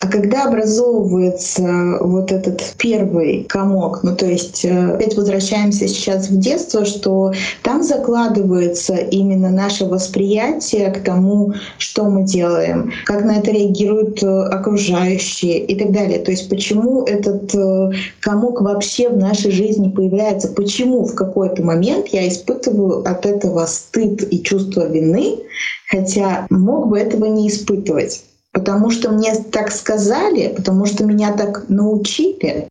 А 0.00 0.06
когда 0.06 0.44
образовывается 0.44 1.98
вот 2.00 2.30
этот 2.30 2.62
первый 2.78 3.42
комок, 3.48 4.04
ну 4.04 4.14
то 4.14 4.26
есть 4.26 4.64
э, 4.64 4.92
опять 4.92 5.16
возвращаемся 5.16 5.88
сейчас 5.88 6.30
в 6.30 6.38
детство, 6.38 6.84
что 6.84 7.32
там 7.64 7.82
закладывается 7.82 8.94
именно 8.94 9.50
наше 9.50 9.86
восприятие 9.86 10.92
к 10.92 11.02
тому, 11.02 11.54
что 11.78 12.04
мы 12.04 12.22
делаем, 12.22 12.92
как 13.06 13.24
на 13.24 13.38
это 13.38 13.50
реагируют 13.50 14.22
э, 14.22 14.28
окружающие 14.28 15.58
и 15.66 15.76
так 15.76 15.90
далее. 15.90 16.20
То 16.20 16.30
есть 16.30 16.48
почему 16.48 17.02
этот 17.02 17.52
э, 17.56 17.90
комок 18.20 18.60
вообще 18.60 19.08
в 19.08 19.16
нашей 19.16 19.50
жизни 19.50 19.88
появляется, 19.90 20.46
почему 20.46 21.06
в 21.06 21.16
какой-то 21.16 21.64
момент 21.64 22.06
я 22.12 22.28
испытываю 22.28 23.00
от 23.04 23.26
этого 23.26 23.66
стыд 23.66 24.32
и 24.32 24.44
чувство 24.44 24.86
вины, 24.86 25.40
хотя 25.90 26.46
мог 26.50 26.86
бы 26.86 27.00
этого 27.00 27.24
не 27.24 27.48
испытывать 27.48 28.22
потому 28.52 28.90
что 28.90 29.10
мне 29.10 29.32
так 29.52 29.70
сказали, 29.70 30.54
потому 30.54 30.86
что 30.86 31.04
меня 31.04 31.32
так 31.32 31.68
научили. 31.68 32.68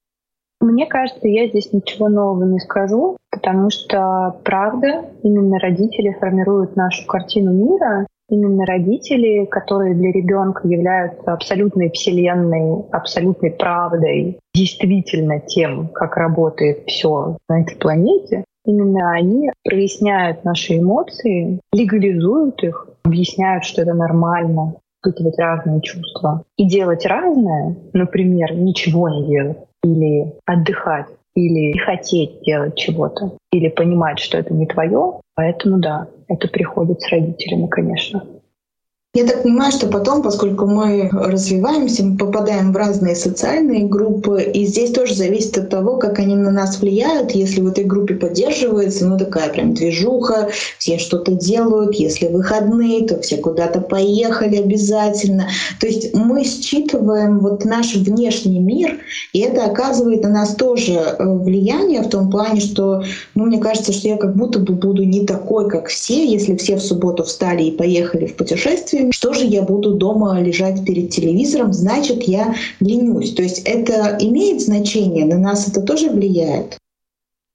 Мне 0.60 0.88
кажется, 0.88 1.28
я 1.28 1.48
здесь 1.48 1.72
ничего 1.72 2.10
нового 2.10 2.44
не 2.46 2.60
скажу, 2.60 3.18
потому 3.32 3.70
что 3.70 4.36
правда, 4.44 5.06
именно 5.24 5.60
родители 5.60 6.18
формируют 6.20 6.76
нашу 6.76 7.06
картину 7.06 7.54
мира, 7.54 8.08
именно 8.30 8.66
родители, 8.66 9.46
которые 9.46 9.94
для 9.94 10.12
ребенка 10.12 10.68
являются 10.68 11.32
абсолютной 11.32 11.92
вселенной, 11.92 12.84
абсолютной 12.92 13.52
правдой, 13.52 14.40
действительно 14.54 15.40
тем, 15.40 15.90
как 15.90 16.18
работает 16.18 16.86
все 16.88 17.38
на 17.48 17.62
этой 17.62 17.78
планете, 17.78 18.44
именно 18.66 19.12
они 19.12 19.52
проясняют 19.64 20.44
наши 20.44 20.80
эмоции, 20.80 21.60
легализуют 21.72 22.64
их, 22.64 22.88
объясняют, 23.04 23.64
что 23.64 23.84
это 23.84 23.94
нормально, 23.94 24.76
испытывать 25.08 25.38
разные 25.40 25.82
чувства 25.82 26.44
и 26.58 26.68
делать 26.68 27.06
разное, 27.06 27.76
например, 27.94 28.54
ничего 28.54 29.10
не 29.10 29.28
делать 29.28 29.58
или 29.84 30.34
отдыхать, 30.46 31.08
или 31.36 31.74
не 31.74 31.80
хотеть 31.80 32.42
делать 32.42 32.76
чего-то, 32.76 33.38
или 33.52 33.70
понимать, 33.70 34.20
что 34.20 34.38
это 34.38 34.54
не 34.54 34.66
твое. 34.66 35.22
Поэтому 35.36 35.80
да, 35.80 36.08
это 36.28 36.48
приходит 36.48 37.02
с 37.02 37.10
родителями, 37.10 37.68
конечно. 37.68 38.24
Я 39.18 39.26
так 39.26 39.42
понимаю, 39.42 39.72
что 39.72 39.88
потом, 39.88 40.22
поскольку 40.22 40.68
мы 40.68 41.10
развиваемся, 41.12 42.06
мы 42.06 42.18
попадаем 42.18 42.72
в 42.72 42.78
разные 42.78 43.16
социальные 43.16 43.88
группы, 43.88 44.44
и 44.44 44.64
здесь 44.68 44.92
тоже 44.92 45.16
зависит 45.16 45.58
от 45.58 45.72
того, 45.72 45.98
как 45.98 46.20
они 46.20 46.36
на 46.36 46.52
нас 46.52 46.80
влияют. 46.80 47.32
Если 47.32 47.62
в 47.62 47.66
этой 47.66 47.84
группе 47.84 48.14
поддерживается, 48.14 49.08
ну 49.08 49.18
такая 49.18 49.50
прям 49.50 49.74
движуха, 49.74 50.50
все 50.78 51.00
что-то 51.00 51.32
делают, 51.32 51.96
если 51.96 52.28
выходные, 52.28 53.08
то 53.08 53.20
все 53.20 53.38
куда-то 53.38 53.82
поехали 53.82 54.58
обязательно. 54.58 55.48
То 55.80 55.88
есть 55.88 56.14
мы 56.14 56.44
считываем 56.44 57.40
вот 57.40 57.66
наш 57.66 57.96
внешний 57.96 58.60
мир, 58.60 59.00
и 59.34 59.40
это 59.40 59.66
оказывает 59.66 60.22
на 60.22 60.30
нас 60.30 60.54
тоже 60.54 60.94
э, 60.94 61.26
влияние 61.26 62.04
в 62.04 62.10
том 62.10 62.30
плане, 62.30 62.62
что, 62.62 63.02
ну 63.34 63.46
мне 63.46 63.58
кажется, 63.58 63.94
что 63.94 64.10
я 64.10 64.18
как 64.18 64.36
будто 64.36 64.60
бы 64.60 64.74
буду 64.74 65.02
не 65.02 65.26
такой, 65.26 65.68
как 65.68 65.88
все, 65.88 66.24
если 66.24 66.56
все 66.56 66.76
в 66.76 66.84
субботу 66.84 67.24
встали 67.24 67.64
и 67.64 67.76
поехали 67.76 68.28
в 68.28 68.36
путешествие, 68.36 69.07
что 69.12 69.34
же 69.34 69.46
я 69.46 69.64
буду 69.64 69.96
дома 69.96 70.40
лежать 70.40 70.86
перед 70.86 71.10
телевизором, 71.10 71.74
значит, 71.74 72.24
я 72.24 72.54
ленюсь. 72.80 73.34
То 73.34 73.42
есть 73.42 73.68
это 73.68 74.18
имеет 74.20 74.62
значение, 74.62 75.26
на 75.26 75.38
нас 75.38 75.68
это 75.68 75.82
тоже 75.82 76.10
влияет? 76.10 76.78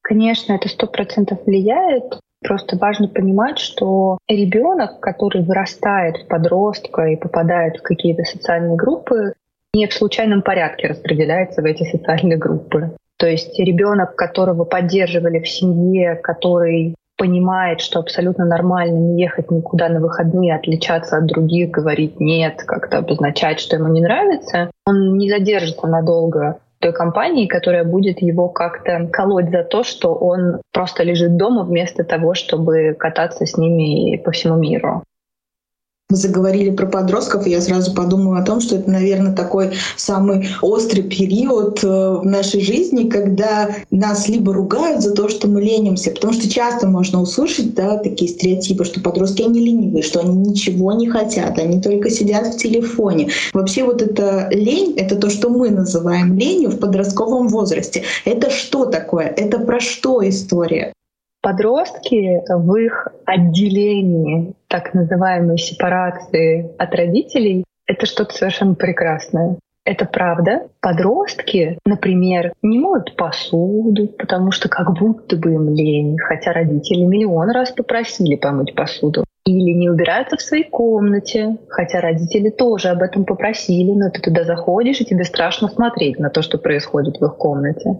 Конечно, 0.02 0.52
это 0.52 0.68
сто 0.68 0.86
процентов 0.86 1.38
влияет. 1.46 2.18
Просто 2.42 2.76
важно 2.76 3.06
понимать, 3.08 3.58
что 3.58 4.18
ребенок, 4.28 5.00
который 5.00 5.42
вырастает 5.42 6.16
в 6.16 6.26
подростка 6.26 7.06
и 7.06 7.16
попадает 7.16 7.76
в 7.76 7.82
какие-то 7.82 8.24
социальные 8.24 8.76
группы, 8.76 9.34
не 9.74 9.86
в 9.86 9.94
случайном 9.94 10.42
порядке 10.42 10.88
распределяется 10.88 11.62
в 11.62 11.64
эти 11.64 11.84
социальные 11.84 12.36
группы. 12.36 12.96
То 13.16 13.28
есть 13.28 13.58
ребенок, 13.58 14.16
которого 14.16 14.64
поддерживали 14.64 15.38
в 15.38 15.48
семье, 15.48 16.16
который 16.16 16.96
понимает, 17.16 17.80
что 17.80 18.00
абсолютно 18.00 18.44
нормально 18.44 18.96
не 18.96 19.22
ехать 19.22 19.50
никуда 19.50 19.88
на 19.88 20.00
выходные, 20.00 20.54
отличаться 20.54 21.16
от 21.16 21.26
других, 21.26 21.70
говорить 21.70 22.18
нет, 22.20 22.62
как-то 22.66 22.98
обозначать, 22.98 23.60
что 23.60 23.76
ему 23.76 23.88
не 23.88 24.00
нравится, 24.00 24.70
он 24.86 25.16
не 25.16 25.30
задержится 25.30 25.86
надолго 25.86 26.58
той 26.80 26.92
компании, 26.92 27.46
которая 27.46 27.84
будет 27.84 28.20
его 28.20 28.48
как-то 28.48 29.08
колоть 29.10 29.50
за 29.50 29.62
то, 29.62 29.84
что 29.84 30.14
он 30.14 30.60
просто 30.72 31.04
лежит 31.04 31.36
дома 31.36 31.62
вместо 31.62 32.04
того, 32.04 32.34
чтобы 32.34 32.94
кататься 32.98 33.46
с 33.46 33.56
ними 33.56 34.16
по 34.16 34.32
всему 34.32 34.56
миру 34.56 35.04
мы 36.12 36.16
заговорили 36.16 36.70
про 36.70 36.86
подростков, 36.86 37.46
и 37.46 37.50
я 37.50 37.62
сразу 37.62 37.94
подумала 37.94 38.40
о 38.40 38.44
том, 38.44 38.60
что 38.60 38.76
это, 38.76 38.90
наверное, 38.90 39.32
такой 39.32 39.70
самый 39.96 40.46
острый 40.60 41.02
период 41.02 41.82
э, 41.82 41.86
в 41.88 42.24
нашей 42.24 42.60
жизни, 42.60 43.08
когда 43.08 43.74
нас 43.90 44.28
либо 44.28 44.52
ругают 44.52 45.02
за 45.02 45.14
то, 45.14 45.30
что 45.30 45.48
мы 45.48 45.62
ленимся, 45.62 46.10
потому 46.10 46.34
что 46.34 46.50
часто 46.50 46.86
можно 46.86 47.22
услышать 47.22 47.74
да, 47.74 47.96
такие 47.96 48.30
стереотипы, 48.30 48.84
что 48.84 49.00
подростки, 49.00 49.40
они 49.42 49.60
ленивые, 49.60 50.02
что 50.02 50.20
они 50.20 50.36
ничего 50.36 50.92
не 50.92 51.08
хотят, 51.08 51.58
они 51.58 51.80
только 51.80 52.10
сидят 52.10 52.46
в 52.46 52.58
телефоне. 52.58 53.30
Вообще 53.54 53.82
вот 53.82 54.02
эта 54.02 54.48
лень, 54.50 54.92
это 54.98 55.16
то, 55.16 55.30
что 55.30 55.48
мы 55.48 55.70
называем 55.70 56.38
ленью 56.38 56.68
в 56.68 56.78
подростковом 56.78 57.48
возрасте. 57.48 58.02
Это 58.26 58.50
что 58.50 58.84
такое? 58.84 59.32
Это 59.34 59.58
про 59.58 59.80
что 59.80 60.28
история? 60.28 60.92
Подростки 61.42 62.40
в 62.48 62.76
их 62.76 63.08
отделении, 63.26 64.54
так 64.68 64.94
называемой 64.94 65.58
сепарации 65.58 66.70
от 66.78 66.94
родителей, 66.94 67.64
это 67.86 68.06
что-то 68.06 68.32
совершенно 68.32 68.74
прекрасное. 68.74 69.56
Это 69.84 70.04
правда. 70.04 70.68
Подростки, 70.80 71.78
например, 71.84 72.52
не 72.62 72.78
моют 72.78 73.16
посуду, 73.16 74.06
потому 74.06 74.52
что 74.52 74.68
как 74.68 74.96
будто 74.96 75.36
бы 75.36 75.54
им 75.54 75.74
лень, 75.74 76.16
хотя 76.18 76.52
родители 76.52 77.04
миллион 77.04 77.50
раз 77.50 77.72
попросили 77.72 78.36
помыть 78.36 78.76
посуду. 78.76 79.24
Или 79.44 79.72
не 79.72 79.90
убираются 79.90 80.36
в 80.36 80.42
своей 80.42 80.70
комнате, 80.70 81.56
хотя 81.68 82.00
родители 82.00 82.50
тоже 82.50 82.90
об 82.90 83.02
этом 83.02 83.24
попросили, 83.24 83.90
но 83.90 84.10
ты 84.10 84.20
туда 84.20 84.44
заходишь, 84.44 85.00
и 85.00 85.04
тебе 85.04 85.24
страшно 85.24 85.66
смотреть 85.66 86.20
на 86.20 86.30
то, 86.30 86.42
что 86.42 86.58
происходит 86.58 87.18
в 87.18 87.24
их 87.24 87.34
комнате. 87.34 87.96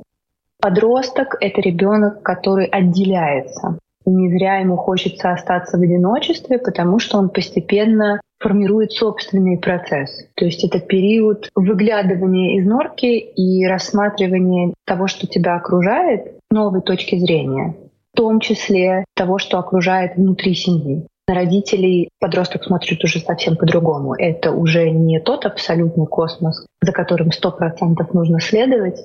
Подросток— 0.62 1.36
это 1.40 1.60
ребенок, 1.60 2.22
который 2.22 2.66
отделяется. 2.66 3.78
Не 4.06 4.30
зря 4.30 4.58
ему 4.58 4.76
хочется 4.76 5.32
остаться 5.32 5.76
в 5.76 5.80
одиночестве, 5.82 6.58
потому 6.58 7.00
что 7.00 7.18
он 7.18 7.30
постепенно 7.30 8.20
формирует 8.38 8.92
собственный 8.92 9.58
процесс. 9.58 10.24
То 10.36 10.44
есть 10.44 10.62
это 10.62 10.78
период 10.78 11.48
выглядывания 11.56 12.58
из 12.60 12.64
норки 12.64 13.06
и 13.06 13.66
рассматривания 13.66 14.72
того, 14.86 15.08
что 15.08 15.26
тебя 15.26 15.56
окружает, 15.56 16.38
новой 16.48 16.82
точки 16.82 17.18
зрения, 17.18 17.74
в 18.12 18.16
том 18.16 18.38
числе 18.38 19.04
того, 19.16 19.38
что 19.38 19.58
окружает 19.58 20.16
внутри 20.16 20.54
семьи. 20.54 21.08
На 21.26 21.34
родителей 21.34 22.08
подросток 22.20 22.62
смотрит 22.64 23.02
уже 23.02 23.18
совсем 23.18 23.56
по-другому. 23.56 24.14
Это 24.14 24.52
уже 24.52 24.90
не 24.90 25.18
тот 25.18 25.44
абсолютный 25.44 26.06
космос, 26.06 26.64
за 26.80 26.92
которым 26.92 27.32
сто 27.32 27.50
процентов 27.50 28.14
нужно 28.14 28.40
следовать, 28.40 29.00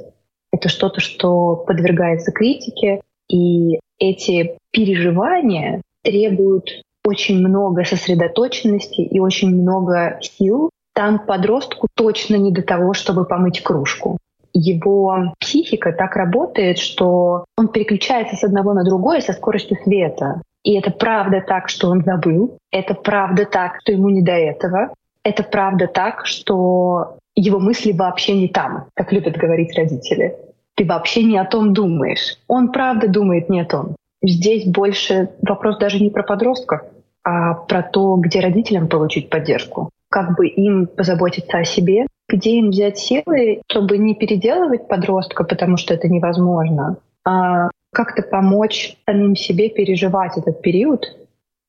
это 0.51 0.69
что-то, 0.69 1.01
что 1.01 1.55
подвергается 1.55 2.31
критике, 2.31 3.01
и 3.29 3.79
эти 3.99 4.57
переживания 4.71 5.81
требуют 6.03 6.69
очень 7.05 7.39
много 7.39 7.83
сосредоточенности 7.83 9.01
и 9.01 9.19
очень 9.19 9.49
много 9.49 10.19
сил. 10.21 10.69
Там 10.93 11.19
подростку 11.25 11.87
точно 11.95 12.35
не 12.35 12.51
до 12.51 12.61
того, 12.61 12.93
чтобы 12.93 13.25
помыть 13.25 13.61
кружку. 13.61 14.17
Его 14.53 15.33
психика 15.39 15.93
так 15.93 16.15
работает, 16.15 16.79
что 16.79 17.45
он 17.57 17.67
переключается 17.67 18.35
с 18.35 18.43
одного 18.43 18.73
на 18.73 18.83
другое 18.83 19.21
со 19.21 19.33
скоростью 19.33 19.77
света. 19.83 20.41
И 20.63 20.77
это 20.77 20.91
правда 20.91 21.43
так, 21.45 21.69
что 21.69 21.89
он 21.89 22.03
забыл. 22.03 22.57
Это 22.71 22.93
правда 22.93 23.45
так, 23.45 23.79
что 23.81 23.91
ему 23.91 24.09
не 24.09 24.21
до 24.21 24.33
этого. 24.33 24.93
Это 25.23 25.43
правда 25.43 25.87
так, 25.87 26.25
что 26.25 27.17
его 27.39 27.59
мысли 27.59 27.91
вообще 27.91 28.33
не 28.33 28.47
там, 28.47 28.87
как 28.95 29.13
любят 29.13 29.37
говорить 29.37 29.77
родители. 29.77 30.35
Ты 30.75 30.85
вообще 30.85 31.23
не 31.23 31.37
о 31.37 31.45
том 31.45 31.73
думаешь. 31.73 32.37
Он 32.47 32.71
правда 32.71 33.07
думает 33.07 33.49
не 33.49 33.61
о 33.61 33.65
том. 33.65 33.95
Здесь 34.23 34.65
больше 34.65 35.29
вопрос 35.41 35.77
даже 35.77 35.99
не 35.99 36.09
про 36.09 36.23
подростков, 36.23 36.81
а 37.23 37.53
про 37.53 37.83
то, 37.83 38.15
где 38.15 38.39
родителям 38.39 38.87
получить 38.87 39.29
поддержку. 39.29 39.89
Как 40.09 40.35
бы 40.35 40.47
им 40.47 40.87
позаботиться 40.87 41.59
о 41.59 41.65
себе, 41.65 42.07
где 42.27 42.57
им 42.57 42.69
взять 42.69 42.97
силы, 42.97 43.61
чтобы 43.69 43.97
не 43.97 44.15
переделывать 44.15 44.87
подростка, 44.87 45.43
потому 45.43 45.77
что 45.77 45.93
это 45.93 46.07
невозможно, 46.07 46.97
а 47.23 47.69
как-то 47.93 48.21
помочь 48.21 48.97
самим 49.05 49.35
себе 49.35 49.69
переживать 49.69 50.37
этот 50.37 50.61
период 50.61 51.05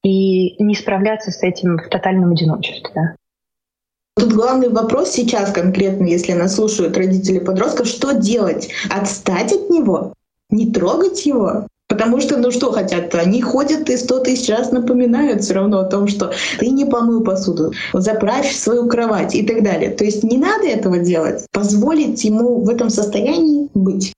и 0.02 0.62
не 0.62 0.74
справляться 0.74 1.30
с 1.30 1.42
этим 1.42 1.78
в 1.78 1.88
тотальном 1.88 2.32
одиночестве. 2.32 3.16
Тут 4.18 4.32
главный 4.32 4.68
вопрос 4.68 5.10
сейчас 5.10 5.52
конкретно, 5.52 6.04
если 6.04 6.32
нас 6.32 6.56
слушают 6.56 6.96
родители 6.96 7.38
подростков, 7.38 7.86
что 7.86 8.12
делать? 8.12 8.68
Отстать 8.90 9.52
от 9.52 9.70
него? 9.70 10.12
Не 10.50 10.72
трогать 10.72 11.24
его? 11.24 11.66
Потому 11.88 12.20
что, 12.20 12.36
ну 12.36 12.50
что 12.50 12.72
хотят, 12.72 13.14
они 13.14 13.40
ходят 13.40 13.88
и 13.88 13.96
сто 13.96 14.18
тысяч 14.18 14.48
раз 14.50 14.72
напоминают 14.72 15.42
все 15.42 15.54
равно 15.54 15.78
о 15.78 15.84
том, 15.84 16.06
что 16.08 16.32
ты 16.58 16.68
не 16.68 16.84
помыл 16.84 17.22
посуду, 17.22 17.72
заправь 17.94 18.52
свою 18.52 18.88
кровать 18.88 19.34
и 19.34 19.46
так 19.46 19.62
далее. 19.62 19.90
То 19.90 20.04
есть 20.04 20.22
не 20.22 20.36
надо 20.36 20.66
этого 20.66 20.98
делать, 20.98 21.46
позволить 21.52 22.22
ему 22.24 22.62
в 22.62 22.68
этом 22.68 22.90
состоянии 22.90 23.68
быть. 23.72 24.12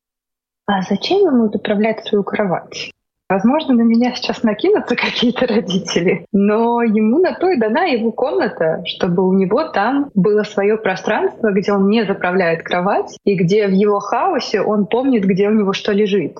А 0.67 0.83
зачем 0.89 1.19
ему 1.19 1.51
заправлять 1.51 2.05
свою 2.07 2.25
кровать? 2.25 2.91
Возможно, 3.31 3.75
на 3.75 3.83
меня 3.83 4.13
сейчас 4.17 4.43
накинутся 4.43 4.97
какие-то 4.97 5.47
родители, 5.47 6.27
но 6.33 6.83
ему 6.83 7.21
на 7.21 7.33
то 7.33 7.49
и 7.49 7.61
дана 7.61 7.85
его 7.85 8.11
комната, 8.11 8.83
чтобы 8.85 9.25
у 9.25 9.33
него 9.33 9.69
там 9.69 10.11
было 10.17 10.43
свое 10.43 10.77
пространство, 10.77 11.53
где 11.53 11.73
он 11.73 11.89
не 11.89 12.05
заправляет 12.05 12.65
кровать, 12.65 13.17
и 13.25 13.37
где 13.37 13.69
в 13.69 13.71
его 13.71 14.01
хаосе 14.01 14.61
он 14.61 14.87
помнит, 14.87 15.25
где 15.25 15.47
у 15.47 15.53
него 15.53 15.73
что 15.73 15.93
лежит. 15.93 16.39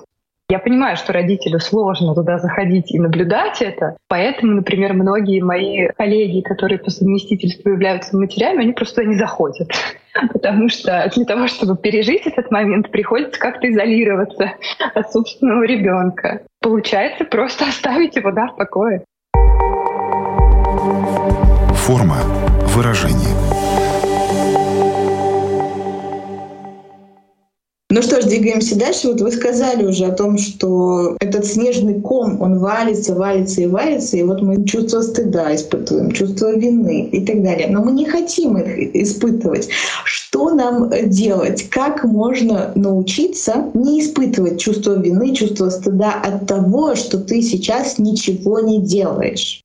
Я 0.49 0.59
понимаю, 0.59 0.97
что 0.97 1.13
родителю 1.13 1.61
сложно 1.61 2.13
туда 2.13 2.37
заходить 2.39 2.93
и 2.93 2.99
наблюдать 2.99 3.61
это, 3.61 3.95
поэтому, 4.09 4.55
например, 4.55 4.91
многие 4.91 5.41
мои 5.41 5.87
коллеги, 5.95 6.41
которые 6.41 6.77
по 6.77 6.89
совместительству 6.89 7.71
являются 7.71 8.17
матерями, 8.17 8.63
они 8.63 8.73
просто 8.73 9.05
не 9.05 9.15
заходят. 9.15 9.69
Потому 10.33 10.67
что 10.67 11.09
для 11.15 11.23
того, 11.23 11.47
чтобы 11.47 11.77
пережить 11.77 12.27
этот 12.27 12.51
момент, 12.51 12.91
приходится 12.91 13.39
как-то 13.39 13.71
изолироваться 13.71 14.51
от 14.93 15.09
собственного 15.09 15.63
ребенка. 15.63 16.41
Получается 16.61 17.25
просто 17.25 17.65
оставить 17.69 18.15
его 18.15 18.31
да, 18.31 18.47
в 18.47 18.55
покое. 18.55 19.03
Форма 21.75 22.17
выражения. 22.75 23.50
Ну 27.93 28.01
что 28.01 28.21
ж, 28.21 28.23
двигаемся 28.23 28.79
дальше. 28.79 29.09
Вот 29.09 29.19
вы 29.19 29.29
сказали 29.33 29.85
уже 29.85 30.05
о 30.05 30.13
том, 30.13 30.37
что 30.37 31.17
этот 31.19 31.45
снежный 31.45 31.99
ком, 31.99 32.41
он 32.41 32.57
валится, 32.57 33.13
валится 33.13 33.63
и 33.63 33.67
валится, 33.67 34.15
и 34.15 34.23
вот 34.23 34.41
мы 34.41 34.65
чувство 34.65 35.01
стыда 35.01 35.53
испытываем, 35.53 36.13
чувство 36.13 36.55
вины 36.55 37.09
и 37.11 37.25
так 37.25 37.43
далее. 37.43 37.67
Но 37.67 37.83
мы 37.83 37.91
не 37.91 38.05
хотим 38.05 38.57
их 38.57 38.95
испытывать. 38.95 39.67
Что 40.05 40.51
нам 40.51 40.89
делать? 41.09 41.69
Как 41.69 42.05
можно 42.05 42.71
научиться 42.75 43.69
не 43.73 43.99
испытывать 43.99 44.57
чувство 44.61 44.97
вины, 44.97 45.35
чувство 45.35 45.69
стыда 45.69 46.13
от 46.13 46.47
того, 46.47 46.95
что 46.95 47.19
ты 47.19 47.41
сейчас 47.41 47.99
ничего 47.99 48.61
не 48.61 48.81
делаешь? 48.81 49.63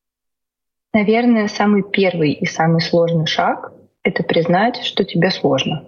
Наверное, 0.92 1.46
самый 1.46 1.84
первый 1.84 2.32
и 2.32 2.46
самый 2.46 2.80
сложный 2.80 3.26
шаг— 3.26 3.72
это 4.02 4.24
признать, 4.24 4.78
что 4.82 5.04
тебе 5.04 5.30
сложно 5.30 5.84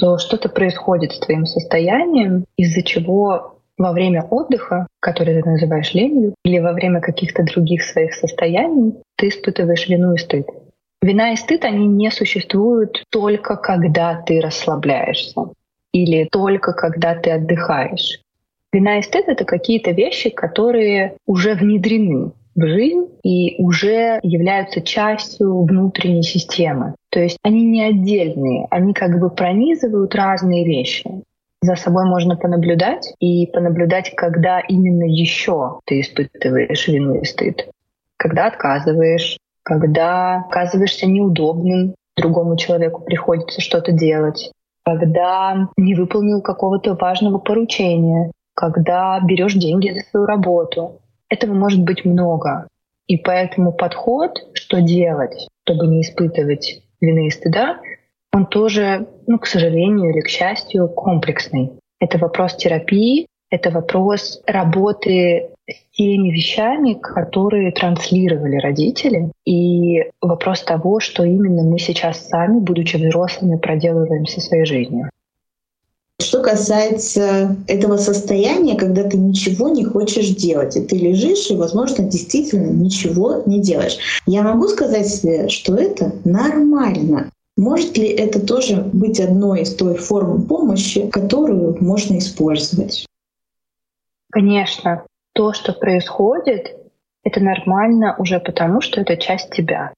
что 0.00 0.16
что-то 0.16 0.48
происходит 0.48 1.12
с 1.12 1.18
твоим 1.18 1.44
состоянием, 1.44 2.46
из-за 2.56 2.82
чего 2.82 3.58
во 3.76 3.92
время 3.92 4.22
отдыха, 4.22 4.86
который 4.98 5.42
ты 5.42 5.48
называешь 5.48 5.92
ленью, 5.92 6.34
или 6.42 6.58
во 6.58 6.72
время 6.72 7.00
каких-то 7.00 7.42
других 7.44 7.82
своих 7.82 8.14
состояний, 8.14 8.94
ты 9.16 9.28
испытываешь 9.28 9.88
вину 9.88 10.14
и 10.14 10.18
стыд. 10.18 10.46
Вина 11.02 11.32
и 11.32 11.36
стыд, 11.36 11.64
они 11.64 11.86
не 11.86 12.10
существуют 12.10 13.04
только 13.10 13.56
когда 13.56 14.22
ты 14.22 14.40
расслабляешься 14.40 15.50
или 15.92 16.28
только 16.30 16.72
когда 16.72 17.14
ты 17.14 17.30
отдыхаешь. 17.32 18.20
Вина 18.72 18.98
и 18.98 19.02
стыд— 19.02 19.24
это 19.26 19.44
какие-то 19.44 19.90
вещи, 19.90 20.30
которые 20.30 21.16
уже 21.26 21.54
внедрены 21.54 22.32
в 22.54 22.66
жизнь 22.66 23.06
и 23.22 23.62
уже 23.62 24.18
являются 24.22 24.80
частью 24.80 25.62
внутренней 25.64 26.22
системы. 26.22 26.94
То 27.10 27.20
есть 27.20 27.38
они 27.42 27.64
не 27.64 27.82
отдельные, 27.82 28.66
они 28.70 28.92
как 28.92 29.18
бы 29.18 29.30
пронизывают 29.30 30.14
разные 30.14 30.64
вещи. 30.64 31.08
За 31.62 31.76
собой 31.76 32.06
можно 32.06 32.36
понаблюдать 32.36 33.12
и 33.20 33.46
понаблюдать, 33.46 34.14
когда 34.16 34.60
именно 34.60 35.04
еще 35.04 35.80
ты 35.84 36.00
испытываешь 36.00 36.88
вину 36.88 37.20
и 37.20 37.24
стыд. 37.24 37.68
Когда 38.16 38.46
отказываешь, 38.46 39.38
когда 39.62 40.36
оказываешься 40.48 41.06
неудобным, 41.06 41.94
другому 42.16 42.56
человеку 42.56 43.02
приходится 43.02 43.60
что-то 43.60 43.92
делать, 43.92 44.50
когда 44.84 45.68
не 45.76 45.94
выполнил 45.94 46.40
какого-то 46.40 46.94
важного 46.94 47.38
поручения, 47.38 48.32
когда 48.54 49.20
берешь 49.20 49.54
деньги 49.54 49.92
за 49.92 50.00
свою 50.10 50.26
работу, 50.26 51.00
этого 51.30 51.54
может 51.54 51.82
быть 51.82 52.04
много. 52.04 52.68
И 53.06 53.16
поэтому 53.16 53.72
подход, 53.72 54.38
что 54.52 54.80
делать, 54.80 55.48
чтобы 55.64 55.86
не 55.86 56.02
испытывать 56.02 56.82
вины 57.00 57.28
и 57.28 57.30
стыда, 57.30 57.80
он 58.32 58.46
тоже, 58.46 59.08
ну, 59.26 59.38
к 59.38 59.46
сожалению 59.46 60.10
или 60.10 60.20
к 60.20 60.28
счастью, 60.28 60.88
комплексный. 60.88 61.72
Это 61.98 62.18
вопрос 62.18 62.56
терапии, 62.56 63.26
это 63.50 63.70
вопрос 63.70 64.40
работы 64.46 65.50
с 65.68 65.96
теми 65.96 66.30
вещами, 66.30 66.94
которые 66.94 67.72
транслировали 67.72 68.56
родители, 68.56 69.32
и 69.44 70.04
вопрос 70.20 70.62
того, 70.62 71.00
что 71.00 71.24
именно 71.24 71.62
мы 71.62 71.78
сейчас 71.78 72.28
сами, 72.28 72.60
будучи 72.60 72.96
взрослыми, 72.96 73.56
проделываем 73.56 74.26
со 74.26 74.40
своей 74.40 74.64
жизнью. 74.64 75.10
Что 76.20 76.42
касается 76.42 77.56
этого 77.66 77.96
состояния, 77.96 78.76
когда 78.76 79.04
ты 79.04 79.16
ничего 79.16 79.68
не 79.68 79.84
хочешь 79.84 80.28
делать, 80.28 80.76
и 80.76 80.82
ты 80.82 80.96
лежишь, 80.96 81.50
и, 81.50 81.56
возможно, 81.56 82.04
действительно 82.04 82.66
ничего 82.66 83.42
не 83.46 83.60
делаешь. 83.60 83.98
Я 84.26 84.42
могу 84.42 84.68
сказать 84.68 85.08
себе, 85.08 85.48
что 85.48 85.74
это 85.74 86.12
нормально. 86.24 87.30
Может 87.56 87.96
ли 87.96 88.06
это 88.08 88.44
тоже 88.44 88.76
быть 88.92 89.18
одной 89.20 89.62
из 89.62 89.74
той 89.74 89.96
форм 89.96 90.46
помощи, 90.46 91.08
которую 91.08 91.76
можно 91.80 92.18
использовать? 92.18 93.06
Конечно. 94.30 95.04
То, 95.34 95.52
что 95.52 95.72
происходит, 95.72 96.76
это 97.24 97.40
нормально 97.40 98.14
уже 98.18 98.40
потому, 98.40 98.80
что 98.80 99.00
это 99.00 99.16
часть 99.16 99.50
тебя. 99.50 99.92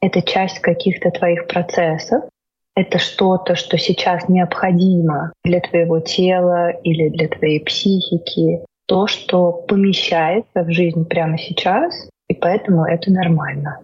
Это 0.00 0.22
часть 0.22 0.58
каких-то 0.58 1.10
твоих 1.10 1.46
процессов, 1.46 2.24
это 2.74 2.98
что-то, 2.98 3.54
что 3.54 3.78
сейчас 3.78 4.28
необходимо 4.28 5.32
для 5.44 5.60
твоего 5.60 6.00
тела 6.00 6.70
или 6.70 7.08
для 7.10 7.28
твоей 7.28 7.60
психики, 7.60 8.64
то, 8.86 9.06
что 9.06 9.52
помещается 9.52 10.62
в 10.62 10.70
жизнь 10.70 11.04
прямо 11.04 11.38
сейчас, 11.38 12.08
и 12.28 12.34
поэтому 12.34 12.84
это 12.84 13.10
нормально. 13.10 13.80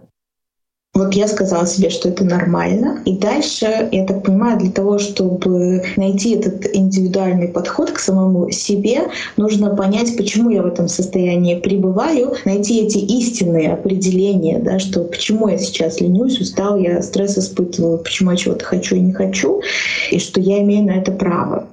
Вот 0.98 1.14
я 1.14 1.28
сказала 1.28 1.64
себе, 1.64 1.90
что 1.90 2.08
это 2.08 2.24
нормально. 2.24 3.00
И 3.04 3.16
дальше, 3.16 3.88
я 3.92 4.04
так 4.04 4.24
понимаю, 4.24 4.58
для 4.58 4.72
того, 4.72 4.98
чтобы 4.98 5.84
найти 5.96 6.34
этот 6.34 6.66
индивидуальный 6.74 7.46
подход 7.46 7.92
к 7.92 8.00
самому 8.00 8.50
себе, 8.50 9.02
нужно 9.36 9.76
понять, 9.76 10.16
почему 10.16 10.50
я 10.50 10.60
в 10.60 10.66
этом 10.66 10.88
состоянии 10.88 11.54
пребываю, 11.54 12.34
найти 12.44 12.80
эти 12.80 12.98
истинные 12.98 13.74
определения, 13.74 14.58
да, 14.58 14.80
что 14.80 15.04
почему 15.04 15.46
я 15.46 15.58
сейчас 15.58 16.00
ленюсь, 16.00 16.40
устал, 16.40 16.76
я 16.76 17.00
стресс 17.00 17.38
испытываю, 17.38 17.98
почему 17.98 18.32
я 18.32 18.36
чего-то 18.36 18.64
хочу 18.64 18.96
и 18.96 19.00
не 19.00 19.12
хочу, 19.12 19.62
и 20.10 20.18
что 20.18 20.40
я 20.40 20.60
имею 20.62 20.84
на 20.84 20.96
это 20.98 21.12
право. 21.12 21.68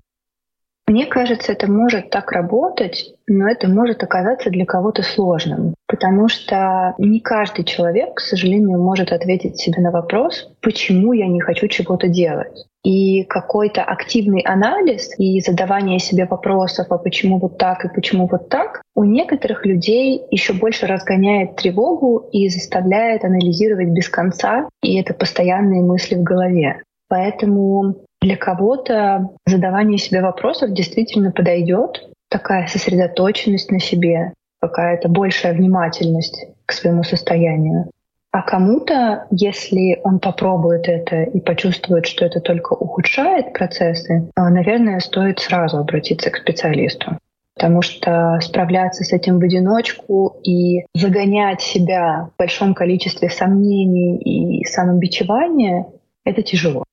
Мне 0.87 1.07
кажется, 1.07 1.51
это 1.51 1.71
может 1.71 2.11
так 2.11 2.31
работать, 2.31 3.15
но 3.27 3.49
это 3.49 3.67
может 3.67 4.03
оказаться 4.03 4.51
для 4.51 4.65
кого-то 4.65 5.01
сложным, 5.01 5.73
потому 5.87 6.27
что 6.27 6.93
не 6.99 7.21
каждый 7.21 7.65
человек, 7.65 8.15
к 8.15 8.19
сожалению, 8.19 8.79
может 8.79 9.11
ответить 9.11 9.57
себе 9.57 9.81
на 9.81 9.89
вопрос, 9.89 10.47
почему 10.61 11.13
я 11.13 11.27
не 11.27 11.41
хочу 11.41 11.67
чего-то 11.67 12.07
делать. 12.07 12.67
И 12.83 13.23
какой-то 13.23 13.81
активный 13.81 14.41
анализ 14.41 15.09
и 15.17 15.39
задавание 15.41 15.97
себе 15.97 16.27
вопросов, 16.27 16.85
а 16.91 16.99
почему 16.99 17.39
вот 17.39 17.57
так 17.57 17.83
и 17.83 17.89
почему 17.89 18.27
вот 18.31 18.49
так, 18.49 18.83
у 18.93 19.03
некоторых 19.03 19.65
людей 19.65 20.21
еще 20.29 20.53
больше 20.53 20.85
разгоняет 20.85 21.55
тревогу 21.55 22.29
и 22.31 22.47
заставляет 22.47 23.25
анализировать 23.25 23.87
без 23.87 24.07
конца, 24.07 24.69
и 24.83 24.99
это 25.01 25.15
постоянные 25.15 25.81
мысли 25.81 26.13
в 26.13 26.21
голове. 26.21 26.83
Поэтому 27.07 28.05
для 28.25 28.37
кого-то 28.37 29.29
задавание 29.45 29.99
себе 29.99 30.21
вопросов 30.21 30.73
действительно 30.73 31.31
подойдет, 31.31 32.09
такая 32.27 32.65
сосредоточенность 32.65 33.71
на 33.71 33.79
себе, 33.79 34.33
какая-то 34.59 35.09
большая 35.09 35.53
внимательность 35.53 36.47
к 36.65 36.71
своему 36.71 37.03
состоянию. 37.03 37.91
А 38.31 38.41
кому-то, 38.41 39.27
если 39.29 40.01
он 40.03 40.19
попробует 40.19 40.89
это 40.89 41.21
и 41.21 41.39
почувствует, 41.39 42.07
что 42.07 42.25
это 42.25 42.41
только 42.41 42.73
ухудшает 42.73 43.53
процессы, 43.53 44.29
а, 44.35 44.49
наверное, 44.49 44.99
стоит 44.99 45.39
сразу 45.39 45.77
обратиться 45.77 46.31
к 46.31 46.37
специалисту. 46.37 47.19
Потому 47.53 47.83
что 47.83 48.39
справляться 48.41 49.03
с 49.03 49.13
этим 49.13 49.39
в 49.39 49.43
одиночку 49.43 50.35
и 50.43 50.85
загонять 50.95 51.61
себя 51.61 52.29
в 52.33 52.39
большом 52.39 52.73
количестве 52.73 53.29
сомнений 53.29 54.17
и 54.17 54.65
самобичевания— 54.65 55.85
это 56.25 56.41
тяжело. 56.41 56.84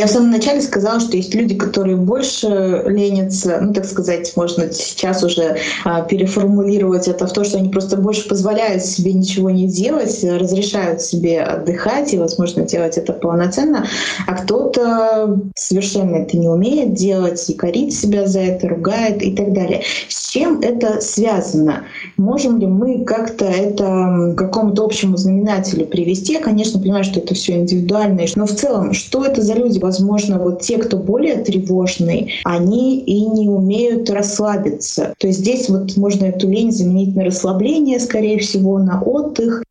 Я 0.00 0.06
в 0.06 0.10
самом 0.10 0.30
начале 0.30 0.62
сказала, 0.62 0.98
что 0.98 1.14
есть 1.18 1.34
люди, 1.34 1.54
которые 1.54 1.94
больше 1.94 2.84
ленятся, 2.86 3.58
ну, 3.60 3.74
так 3.74 3.84
сказать, 3.84 4.32
можно 4.34 4.72
сейчас 4.72 5.22
уже 5.22 5.58
а, 5.84 6.00
переформулировать 6.00 7.06
это 7.06 7.26
в 7.26 7.32
то, 7.34 7.44
что 7.44 7.58
они 7.58 7.68
просто 7.68 7.98
больше 7.98 8.26
позволяют 8.26 8.82
себе 8.82 9.12
ничего 9.12 9.50
не 9.50 9.68
делать, 9.68 10.24
разрешают 10.24 11.02
себе 11.02 11.42
отдыхать 11.42 12.14
и, 12.14 12.18
возможно, 12.18 12.62
делать 12.62 12.96
это 12.96 13.12
полноценно, 13.12 13.86
а 14.26 14.36
кто-то 14.36 15.38
совершенно 15.54 16.16
это 16.16 16.38
не 16.38 16.48
умеет 16.48 16.94
делать 16.94 17.50
и 17.50 17.52
корит 17.52 17.92
себя 17.92 18.26
за 18.26 18.40
это, 18.40 18.68
ругает 18.68 19.20
и 19.22 19.36
так 19.36 19.52
далее. 19.52 19.82
С 20.08 20.30
чем 20.30 20.60
это 20.60 21.02
связано? 21.02 21.84
Можем 22.16 22.58
ли 22.58 22.66
мы 22.66 23.04
как-то 23.04 23.44
это 23.44 24.32
к 24.34 24.38
какому-то 24.38 24.82
общему 24.82 25.18
знаменателю 25.18 25.84
привести? 25.84 26.32
Я, 26.32 26.40
конечно, 26.40 26.80
понимаю, 26.80 27.04
что 27.04 27.20
это 27.20 27.34
все 27.34 27.56
индивидуально, 27.56 28.22
но 28.36 28.46
в 28.46 28.52
целом, 28.52 28.94
что 28.94 29.26
это 29.26 29.42
за 29.42 29.52
люди? 29.52 29.78
Возможно, 29.90 30.38
вот 30.38 30.60
те, 30.60 30.78
кто 30.78 30.98
более 30.98 31.42
тревожный, 31.42 32.34
они 32.44 33.00
и 33.00 33.26
не 33.26 33.48
умеют 33.48 34.08
расслабиться. 34.08 35.14
То 35.18 35.26
есть 35.26 35.40
здесь 35.40 35.68
вот 35.68 35.96
можно 35.96 36.26
эту 36.26 36.48
лень 36.48 36.70
заменить 36.70 37.16
на 37.16 37.24
расслабление, 37.24 37.98
скорее 37.98 38.38
всего, 38.38 38.78
на 38.78 39.02
отдых. 39.02 39.64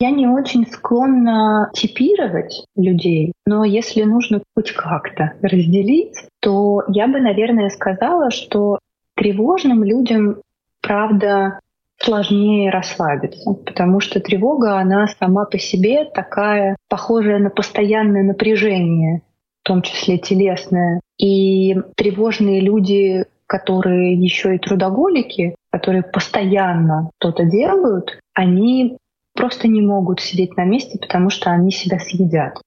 Я 0.00 0.10
не 0.10 0.26
очень 0.26 0.66
склонна 0.66 1.70
типировать 1.74 2.64
людей, 2.74 3.34
но 3.46 3.62
если 3.62 4.02
нужно 4.02 4.42
хоть 4.56 4.72
как-то 4.72 5.34
разделить, 5.42 6.16
то 6.40 6.82
я 6.88 7.06
бы, 7.06 7.20
наверное, 7.20 7.70
сказала, 7.70 8.32
что 8.32 8.80
тревожным 9.14 9.84
людям, 9.84 10.38
правда, 10.82 11.60
сложнее 11.98 12.70
расслабиться, 12.70 13.52
потому 13.52 14.00
что 14.00 14.18
тревога, 14.18 14.78
она 14.78 15.06
сама 15.06 15.44
по 15.44 15.56
себе 15.58 16.04
такая, 16.04 16.76
похожая 16.88 17.38
на 17.38 17.50
постоянное 17.50 18.24
напряжение, 18.24 19.22
в 19.66 19.68
том 19.68 19.82
числе 19.82 20.16
телесное. 20.16 21.00
И 21.18 21.74
тревожные 21.96 22.60
люди, 22.60 23.24
которые 23.48 24.14
еще 24.14 24.54
и 24.54 24.58
трудоголики, 24.58 25.56
которые 25.70 26.04
постоянно 26.04 27.10
что-то 27.18 27.44
делают, 27.44 28.20
они 28.32 28.96
просто 29.34 29.66
не 29.66 29.82
могут 29.82 30.20
сидеть 30.20 30.56
на 30.56 30.64
месте, 30.64 31.00
потому 31.00 31.30
что 31.30 31.50
они 31.50 31.72
себя 31.72 31.98
съедят. 31.98 32.62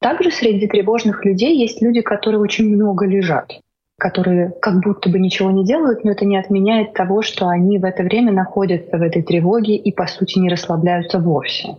Также 0.00 0.30
среди 0.30 0.66
тревожных 0.66 1.22
людей 1.26 1.54
есть 1.54 1.82
люди, 1.82 2.00
которые 2.00 2.40
очень 2.40 2.74
много 2.74 3.06
лежат 3.06 3.60
которые 4.00 4.52
как 4.62 4.80
будто 4.80 5.10
бы 5.10 5.18
ничего 5.18 5.50
не 5.50 5.64
делают, 5.64 6.04
но 6.04 6.12
это 6.12 6.24
не 6.24 6.38
отменяет 6.38 6.92
того, 6.92 7.20
что 7.20 7.48
они 7.48 7.80
в 7.80 7.84
это 7.84 8.04
время 8.04 8.30
находятся 8.30 8.96
в 8.96 9.02
этой 9.02 9.22
тревоге 9.22 9.74
и, 9.74 9.90
по 9.90 10.06
сути, 10.06 10.38
не 10.38 10.48
расслабляются 10.48 11.18
вовсе. 11.18 11.78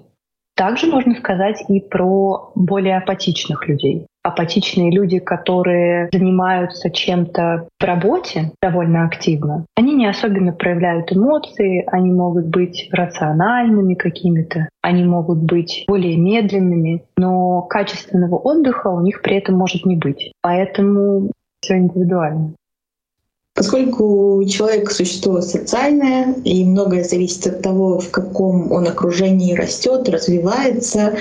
Также 0.53 0.87
можно 0.87 1.15
сказать 1.15 1.63
и 1.69 1.79
про 1.79 2.51
более 2.55 2.97
апатичных 2.97 3.69
людей. 3.69 4.08
Апатичные 4.23 4.91
люди, 4.91 5.19
которые 5.19 6.09
занимаются 6.11 6.91
чем-то 6.91 7.67
в 7.79 7.83
работе 7.83 8.51
довольно 8.61 9.05
активно, 9.05 9.65
они 9.75 9.95
не 9.95 10.07
особенно 10.07 10.51
проявляют 10.51 11.11
эмоции, 11.11 11.85
они 11.87 12.11
могут 12.11 12.47
быть 12.47 12.89
рациональными 12.91 13.93
какими-то, 13.93 14.67
они 14.81 15.05
могут 15.05 15.39
быть 15.39 15.85
более 15.87 16.17
медленными, 16.17 17.03
но 17.17 17.61
качественного 17.61 18.35
отдыха 18.35 18.89
у 18.89 19.01
них 19.01 19.21
при 19.21 19.37
этом 19.37 19.55
может 19.55 19.85
не 19.85 19.95
быть. 19.95 20.33
Поэтому 20.41 21.31
все 21.61 21.77
индивидуально. 21.77 22.55
Поскольку 23.59 24.41
человек— 24.47 24.89
существо 24.93 25.41
социальное, 25.41 26.33
и 26.45 26.63
многое 26.63 27.03
зависит 27.03 27.45
от 27.45 27.61
того, 27.61 27.99
в 27.99 28.09
каком 28.09 28.71
он 28.71 28.87
окружении 28.87 29.53
растет, 29.53 30.07
развивается, 30.07 31.15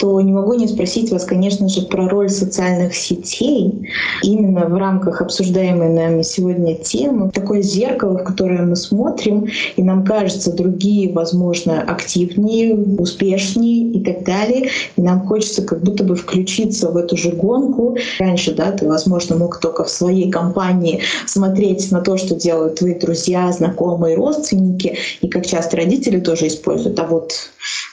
то 0.00 0.20
не 0.20 0.32
могу 0.32 0.54
не 0.54 0.66
спросить 0.66 1.12
вас, 1.12 1.24
конечно 1.24 1.68
же, 1.68 1.82
про 1.82 2.08
роль 2.08 2.30
социальных 2.30 2.96
сетей 2.96 3.88
именно 4.24 4.66
в 4.66 4.76
рамках 4.76 5.20
обсуждаемой 5.20 5.90
нами 5.90 6.22
сегодня 6.22 6.74
темы. 6.74 7.30
Такое 7.30 7.62
зеркало, 7.62 8.18
в 8.18 8.24
которое 8.24 8.62
мы 8.62 8.74
смотрим, 8.74 9.46
и 9.76 9.82
нам 9.84 10.04
кажется, 10.04 10.52
другие, 10.52 11.12
возможно, 11.12 11.80
активнее, 11.80 12.74
успешнее 12.74 13.92
и 13.92 14.02
так 14.02 14.24
далее. 14.24 14.68
И 14.96 15.00
нам 15.00 15.24
хочется 15.28 15.62
как 15.62 15.80
будто 15.80 16.02
бы 16.02 16.16
включиться 16.16 16.90
в 16.90 16.96
эту 16.96 17.16
же 17.16 17.30
гонку. 17.30 17.96
Раньше, 18.18 18.52
да, 18.52 18.72
ты, 18.72 18.88
возможно, 18.88 19.36
мог 19.36 19.60
только 19.60 19.84
в 19.84 19.90
своей 19.90 20.28
компании 20.28 21.00
смотреть 21.26 21.83
смотреть 21.84 21.92
на 21.92 22.00
то, 22.00 22.16
что 22.16 22.34
делают 22.34 22.78
твои 22.78 22.94
друзья, 22.94 23.50
знакомые, 23.52 24.16
родственники, 24.16 24.96
и 25.20 25.28
как 25.28 25.46
часто 25.46 25.76
родители 25.76 26.20
тоже 26.20 26.46
используют. 26.46 26.98
А 26.98 27.06
вот 27.06 27.32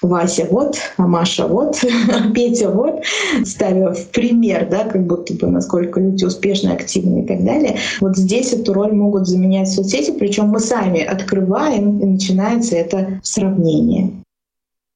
Вася 0.02 0.48
вот, 0.50 0.78
а 0.98 1.08
Маша 1.08 1.48
вот, 1.48 1.78
а 2.10 2.32
Петя 2.34 2.70
вот, 2.70 3.04
ставя 3.46 3.94
в 3.94 4.08
пример, 4.10 4.68
да, 4.70 4.86
как 4.86 5.06
будто 5.06 5.34
бы 5.34 5.48
насколько 5.48 6.00
люди 6.00 6.26
успешны, 6.26 6.70
активны 6.70 7.24
и 7.24 7.28
так 7.28 7.44
далее. 7.44 7.78
Вот 8.00 8.18
здесь 8.18 8.54
эту 8.54 8.74
роль 8.74 8.94
могут 8.94 9.28
заменять 9.28 9.72
соцсети, 9.72 10.12
причем 10.12 10.48
мы 10.48 10.60
сами 10.60 11.02
открываем, 11.02 12.00
и 12.00 12.06
начинается 12.06 12.76
это 12.76 13.20
сравнение. 13.24 14.12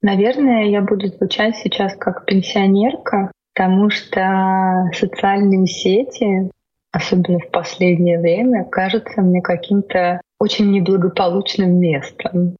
Наверное, 0.02 0.70
я 0.70 0.82
буду 0.82 1.08
звучать 1.08 1.56
сейчас 1.64 1.94
как 1.98 2.26
пенсионерка, 2.26 3.32
потому 3.54 3.90
что 3.90 4.90
социальные 4.94 5.66
сети 5.66 6.52
особенно 6.96 7.40
в 7.40 7.52
последнее 7.52 8.20
время, 8.20 8.64
кажется 8.64 9.22
мне 9.22 9.42
каким-то 9.42 10.22
очень 10.40 10.72
неблагополучным 10.72 11.78
местом. 11.78 12.56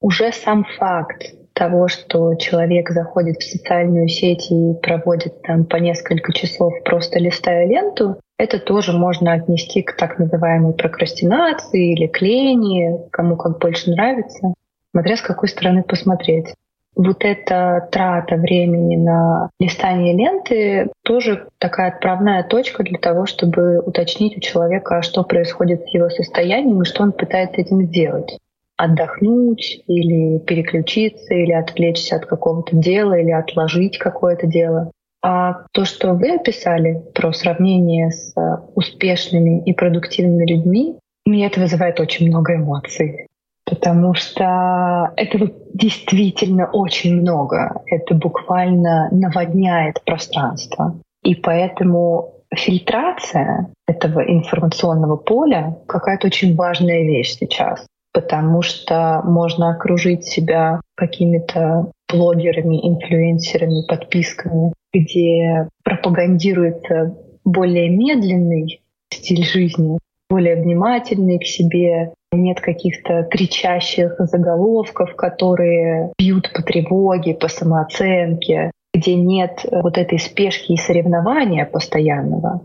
Уже 0.00 0.32
сам 0.32 0.64
факт 0.76 1.22
того, 1.52 1.86
что 1.86 2.34
человек 2.34 2.90
заходит 2.90 3.36
в 3.36 3.48
социальную 3.48 4.08
сеть 4.08 4.50
и 4.50 4.74
проводит 4.82 5.40
там 5.42 5.64
по 5.64 5.76
несколько 5.76 6.32
часов 6.32 6.74
просто 6.84 7.20
листая 7.20 7.66
ленту, 7.66 8.16
это 8.38 8.58
тоже 8.58 8.92
можно 8.92 9.32
отнести 9.32 9.82
к 9.82 9.96
так 9.96 10.18
называемой 10.18 10.74
прокрастинации 10.74 11.92
или 11.92 12.08
к 12.08 13.10
кому 13.12 13.36
как 13.36 13.60
больше 13.60 13.92
нравится, 13.92 14.52
смотря 14.90 15.16
с 15.16 15.22
какой 15.22 15.48
стороны 15.48 15.84
посмотреть 15.84 16.54
вот 16.96 17.18
эта 17.20 17.88
трата 17.92 18.36
времени 18.36 18.96
на 18.96 19.50
листание 19.60 20.16
ленты 20.16 20.90
тоже 21.04 21.46
такая 21.58 21.92
отправная 21.92 22.42
точка 22.42 22.82
для 22.82 22.98
того, 22.98 23.26
чтобы 23.26 23.80
уточнить 23.80 24.36
у 24.36 24.40
человека, 24.40 25.02
что 25.02 25.22
происходит 25.22 25.82
с 25.82 25.94
его 25.94 26.08
состоянием 26.08 26.80
и 26.82 26.86
что 26.86 27.02
он 27.02 27.12
пытается 27.12 27.60
этим 27.60 27.82
сделать. 27.82 28.38
Отдохнуть 28.78 29.82
или 29.86 30.38
переключиться, 30.38 31.34
или 31.34 31.52
отвлечься 31.52 32.16
от 32.16 32.26
какого-то 32.26 32.74
дела, 32.76 33.14
или 33.14 33.30
отложить 33.30 33.98
какое-то 33.98 34.46
дело. 34.46 34.90
А 35.22 35.64
то, 35.72 35.84
что 35.84 36.12
вы 36.14 36.34
описали 36.34 37.02
про 37.14 37.32
сравнение 37.32 38.10
с 38.10 38.34
успешными 38.74 39.62
и 39.64 39.72
продуктивными 39.72 40.50
людьми, 40.50 40.98
мне 41.26 41.46
это 41.46 41.60
вызывает 41.60 42.00
очень 42.00 42.28
много 42.28 42.54
эмоций 42.54 43.26
потому 43.66 44.14
что 44.14 45.12
этого 45.16 45.50
действительно 45.74 46.66
очень 46.66 47.20
много. 47.20 47.82
Это 47.86 48.14
буквально 48.14 49.08
наводняет 49.10 50.02
пространство. 50.04 50.98
И 51.22 51.34
поэтому 51.34 52.36
фильтрация 52.54 53.68
этого 53.86 54.20
информационного 54.20 55.16
поля 55.16 55.78
какая-то 55.88 56.28
очень 56.28 56.54
важная 56.54 57.02
вещь 57.02 57.36
сейчас, 57.38 57.84
потому 58.12 58.62
что 58.62 59.20
можно 59.24 59.70
окружить 59.70 60.24
себя 60.24 60.80
какими-то 60.94 61.90
блогерами, 62.08 62.88
инфлюенсерами, 62.88 63.86
подписками, 63.88 64.72
где 64.92 65.68
пропагандируется 65.82 67.16
более 67.44 67.88
медленный 67.90 68.80
стиль 69.12 69.44
жизни, 69.44 69.98
более 70.30 70.56
внимательный 70.56 71.38
к 71.38 71.44
себе, 71.44 72.12
нет 72.36 72.60
каких-то 72.60 73.24
кричащих 73.24 74.16
заголовков, 74.18 75.14
которые 75.16 76.12
бьют 76.18 76.52
по 76.52 76.62
тревоге, 76.62 77.34
по 77.34 77.48
самооценке, 77.48 78.70
где 78.94 79.14
нет 79.14 79.64
вот 79.70 79.98
этой 79.98 80.18
спешки 80.18 80.72
и 80.72 80.76
соревнования 80.76 81.66
постоянного. 81.66 82.62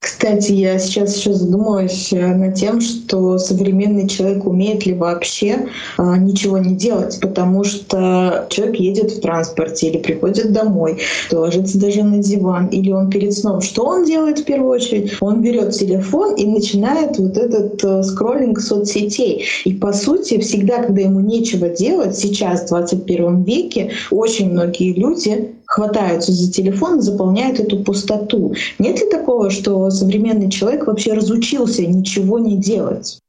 Кстати, 0.00 0.52
я 0.52 0.78
сейчас 0.78 1.16
еще 1.16 1.32
задумалась 1.32 2.12
э, 2.12 2.34
над 2.34 2.54
тем, 2.54 2.80
что 2.80 3.36
современный 3.36 4.08
человек 4.08 4.46
умеет 4.46 4.86
ли 4.86 4.94
вообще 4.94 5.66
а, 5.96 6.16
ничего 6.16 6.56
не 6.58 6.76
делать, 6.76 7.18
потому 7.20 7.64
что 7.64 8.46
человек 8.48 8.76
едет 8.76 9.10
в 9.10 9.20
транспорте 9.20 9.88
или 9.88 9.98
приходит 9.98 10.52
домой, 10.52 11.00
ложится 11.32 11.80
даже 11.80 12.04
на 12.04 12.18
диван, 12.18 12.68
или 12.68 12.92
он 12.92 13.10
перед 13.10 13.34
сном. 13.34 13.60
Что 13.60 13.86
он 13.86 14.04
делает 14.04 14.38
в 14.38 14.44
первую 14.44 14.70
очередь? 14.70 15.16
Он 15.20 15.42
берет 15.42 15.72
телефон 15.72 16.36
и 16.36 16.46
начинает 16.46 17.18
вот 17.18 17.36
этот 17.36 17.82
э, 17.82 18.04
скроллинг 18.04 18.60
соцсетей. 18.60 19.46
И 19.64 19.74
по 19.74 19.92
сути, 19.92 20.38
всегда, 20.38 20.80
когда 20.80 21.00
ему 21.00 21.18
нечего 21.18 21.68
делать, 21.68 22.16
сейчас, 22.16 22.62
в 22.62 22.68
21 22.68 23.42
веке, 23.42 23.90
очень 24.12 24.52
многие 24.52 24.92
люди 24.92 25.57
хватаются 25.68 26.32
за 26.32 26.50
телефон 26.50 26.98
и 26.98 27.02
заполняют 27.02 27.60
эту 27.60 27.84
пустоту. 27.84 28.54
Нет 28.78 28.98
ли 28.98 29.10
такого, 29.10 29.50
что 29.50 29.90
современный 29.90 30.50
человек 30.50 30.86
вообще 30.86 31.12
разучился 31.12 31.86
ничего 31.86 32.38
не 32.38 32.56
делать? 32.56 33.20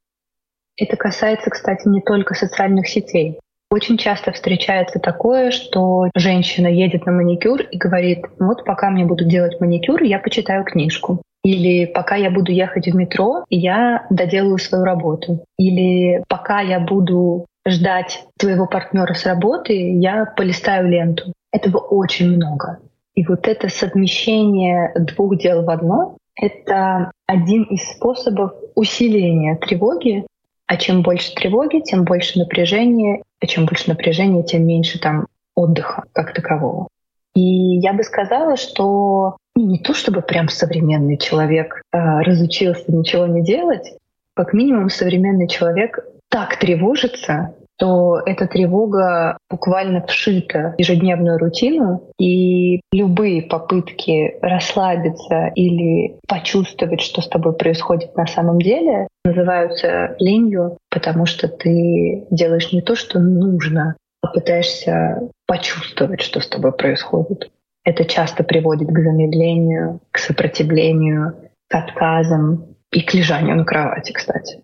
Это 0.77 0.95
касается, 0.95 1.49
кстати, 1.49 1.87
не 1.87 2.01
только 2.01 2.33
социальных 2.33 2.87
сетей. 2.87 3.37
Очень 3.69 3.97
часто 3.97 4.31
встречается 4.31 4.99
такое, 4.99 5.51
что 5.51 6.09
женщина 6.15 6.67
едет 6.67 7.05
на 7.05 7.11
маникюр 7.11 7.61
и 7.61 7.77
говорит, 7.77 8.25
вот 8.39 8.63
пока 8.63 8.89
мне 8.89 9.05
будут 9.05 9.27
делать 9.27 9.59
маникюр, 9.59 10.01
я 10.01 10.17
почитаю 10.17 10.63
книжку. 10.63 11.21
Или 11.43 11.85
пока 11.85 12.15
я 12.15 12.31
буду 12.31 12.51
ехать 12.51 12.87
в 12.87 12.95
метро, 12.95 13.43
я 13.49 14.07
доделаю 14.09 14.57
свою 14.57 14.85
работу. 14.85 15.43
Или 15.57 16.23
пока 16.29 16.61
я 16.61 16.79
буду 16.79 17.45
ждать 17.67 18.23
твоего 18.39 18.65
партнера 18.65 19.13
с 19.13 19.25
работы, 19.25 19.73
я 19.73 20.25
полистаю 20.25 20.89
ленту. 20.89 21.33
Этого 21.51 21.77
очень 21.77 22.35
много. 22.35 22.79
И 23.15 23.25
вот 23.25 23.47
это 23.47 23.69
совмещение 23.69 24.93
двух 24.95 25.37
дел 25.37 25.63
в 25.63 25.69
одно— 25.69 26.17
это 26.35 27.11
один 27.25 27.63
из 27.63 27.83
способов 27.91 28.53
усиления 28.75 29.55
тревоги. 29.55 30.25
А 30.67 30.77
чем 30.77 31.01
больше 31.01 31.33
тревоги, 31.33 31.81
тем 31.81 32.05
больше 32.05 32.39
напряжения. 32.39 33.23
А 33.41 33.47
чем 33.47 33.65
больше 33.65 33.89
напряжения, 33.89 34.43
тем 34.43 34.65
меньше 34.65 34.99
там 34.99 35.25
отдыха 35.55 36.03
как 36.13 36.33
такового. 36.33 36.87
И 37.35 37.77
я 37.79 37.93
бы 37.93 38.03
сказала, 38.03 38.55
что 38.55 39.37
ну, 39.55 39.65
не 39.65 39.79
то 39.79 39.93
чтобы 39.93 40.21
прям 40.21 40.47
современный 40.47 41.17
человек 41.17 41.81
э, 41.91 41.97
разучился 42.21 42.91
ничего 42.91 43.25
не 43.25 43.43
делать, 43.43 43.93
как 44.33 44.53
минимум 44.53 44.89
современный 44.89 45.47
человек 45.47 45.99
так 46.29 46.57
тревожится, 46.57 47.55
то 47.79 48.21
эта 48.25 48.45
тревога 48.45 49.37
буквально 49.49 50.05
вшита 50.05 50.75
в 50.77 50.79
ежедневную 50.79 51.39
рутину, 51.39 52.11
и 52.19 52.81
любые 52.91 53.41
попытки 53.43 54.37
расслабиться 54.41 55.47
или 55.55 56.19
почувствовать, 56.27 56.99
что 56.99 57.21
с 57.21 57.29
тобой 57.29 57.55
происходит 57.55 58.17
на 58.17 58.27
самом 58.27 58.59
деле, 58.59 59.07
называются 59.23 60.15
ленью, 60.19 60.77
потому 60.91 61.25
что 61.25 61.47
ты 61.47 62.27
делаешь 62.29 62.73
не 62.73 62.81
то, 62.81 62.95
что 62.95 63.19
нужно, 63.19 63.95
а 64.21 64.27
пытаешься 64.27 65.29
почувствовать, 65.47 66.21
что 66.21 66.41
с 66.41 66.47
тобой 66.47 66.73
происходит. 66.73 67.49
Это 67.85 68.03
часто 68.03 68.43
приводит 68.43 68.89
к 68.89 68.99
замедлению, 68.99 70.01
к 70.11 70.17
сопротивлению, 70.17 71.33
к 71.69 71.75
отказам 71.75 72.75
и 72.91 73.01
к 73.01 73.13
лежанию 73.13 73.55
на 73.55 73.63
кровати, 73.63 74.11
кстати. 74.11 74.61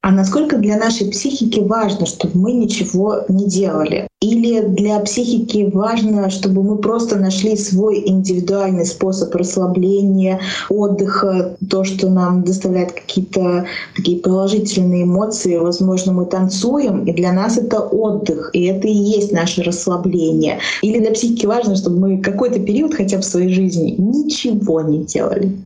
А 0.00 0.12
насколько 0.12 0.56
для 0.56 0.76
нашей 0.76 1.10
психики 1.10 1.58
важно, 1.58 2.06
чтобы 2.06 2.38
мы 2.38 2.52
ничего 2.52 3.24
не 3.28 3.46
делали? 3.46 4.06
Или 4.22 4.60
для 4.60 5.00
психики 5.00 5.68
важно, 5.72 6.30
чтобы 6.30 6.62
мы 6.62 6.78
просто 6.78 7.16
нашли 7.16 7.56
свой 7.56 8.04
индивидуальный 8.06 8.86
способ 8.86 9.34
расслабления, 9.34 10.40
отдыха, 10.70 11.56
то, 11.68 11.82
что 11.82 12.08
нам 12.10 12.44
доставляет 12.44 12.92
какие-то 12.92 13.66
такие 13.96 14.20
положительные 14.20 15.02
эмоции. 15.02 15.56
Возможно, 15.56 16.12
мы 16.12 16.26
танцуем, 16.26 17.04
и 17.04 17.12
для 17.12 17.32
нас 17.32 17.58
это 17.58 17.80
отдых, 17.80 18.50
и 18.52 18.66
это 18.66 18.86
и 18.86 18.94
есть 18.94 19.32
наше 19.32 19.62
расслабление. 19.62 20.60
Или 20.80 21.00
для 21.00 21.10
психики 21.10 21.44
важно, 21.44 21.74
чтобы 21.74 21.98
мы 21.98 22.22
какой-то 22.22 22.60
период 22.60 22.94
хотя 22.94 23.16
бы 23.16 23.22
в 23.22 23.26
своей 23.26 23.52
жизни 23.52 23.96
ничего 23.98 24.80
не 24.80 25.04
делали. 25.04 25.56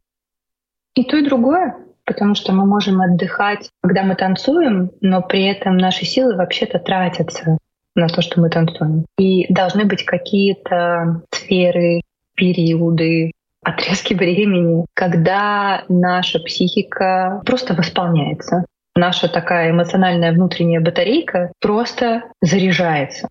И 0.95 1.05
то, 1.05 1.17
и 1.19 1.25
другое 1.25 1.77
потому 2.13 2.35
что 2.35 2.53
мы 2.53 2.67
можем 2.67 3.01
отдыхать, 3.01 3.71
когда 3.83 4.03
мы 4.03 4.15
танцуем, 4.15 4.91
но 5.01 5.23
при 5.23 5.45
этом 5.45 5.77
наши 5.77 6.05
силы 6.05 6.37
вообще-то 6.37 6.79
тратятся 6.79 7.59
на 7.95 8.09
то, 8.09 8.23
что 8.23 8.41
мы 8.41 8.51
танцуем. 8.51 9.07
И 9.19 9.53
должны 9.53 9.85
быть 9.85 10.05
какие-то 10.05 11.23
сферы, 11.31 12.03
периоды, 12.35 13.33
отрезки 13.63 14.15
времени, 14.15 14.87
когда 14.95 15.85
наша 15.89 16.39
психика 16.41 17.43
просто 17.45 17.75
восполняется. 17.75 18.65
Наша 18.95 19.29
такая 19.29 19.71
эмоциональная 19.71 20.33
внутренняя 20.33 20.81
батарейка 20.81 21.53
просто 21.61 22.25
заряжается. 22.41 23.29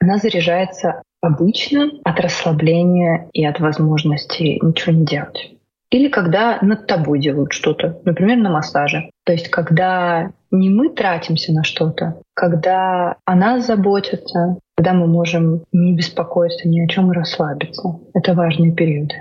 Она 0.00 0.18
заряжается 0.18 1.02
обычно 1.20 1.90
от 2.04 2.20
расслабления 2.20 3.28
и 3.32 3.44
от 3.44 3.60
возможности 3.60 4.58
ничего 4.62 4.92
не 4.92 5.04
делать. 5.04 5.52
Или 5.90 6.08
когда 6.08 6.58
над 6.62 6.86
тобой 6.86 7.18
делают 7.18 7.52
что-то, 7.52 8.00
например, 8.04 8.38
на 8.38 8.50
массаже. 8.50 9.10
То 9.24 9.32
есть 9.32 9.48
когда 9.48 10.30
не 10.52 10.68
мы 10.68 10.90
тратимся 10.90 11.52
на 11.52 11.64
что-то, 11.64 12.22
когда 12.34 13.16
о 13.24 13.34
нас 13.34 13.66
заботятся, 13.66 14.58
когда 14.76 14.92
мы 14.92 15.08
можем 15.08 15.64
не 15.72 15.92
беспокоиться 15.94 16.68
ни 16.68 16.80
о 16.80 16.86
чем 16.86 17.10
и 17.10 17.14
расслабиться. 17.14 17.98
Это 18.14 18.34
важные 18.34 18.72
периоды. 18.72 19.14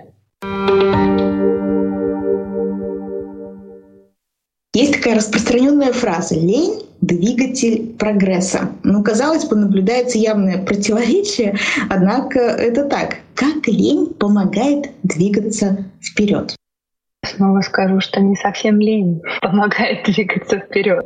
Есть 4.75 4.93
такая 4.93 5.15
распространенная 5.15 5.91
фраза 5.91 6.35
«лень— 6.35 6.85
двигатель 7.01 7.95
прогресса». 7.97 8.69
Ну, 8.83 9.03
казалось 9.03 9.45
бы, 9.45 9.55
наблюдается 9.55 10.19
явное 10.19 10.63
противоречие, 10.63 11.57
однако 11.89 12.39
это 12.39 12.85
так. 12.85 13.17
Как 13.33 13.67
лень 13.67 14.13
помогает 14.13 14.91
двигаться 15.03 15.85
вперед? 16.01 16.55
Снова 17.39 17.61
скажу, 17.61 18.01
что 18.01 18.19
не 18.19 18.35
совсем 18.35 18.81
лень 18.81 19.21
помогает 19.41 20.03
двигаться 20.03 20.59
вперед. 20.59 21.05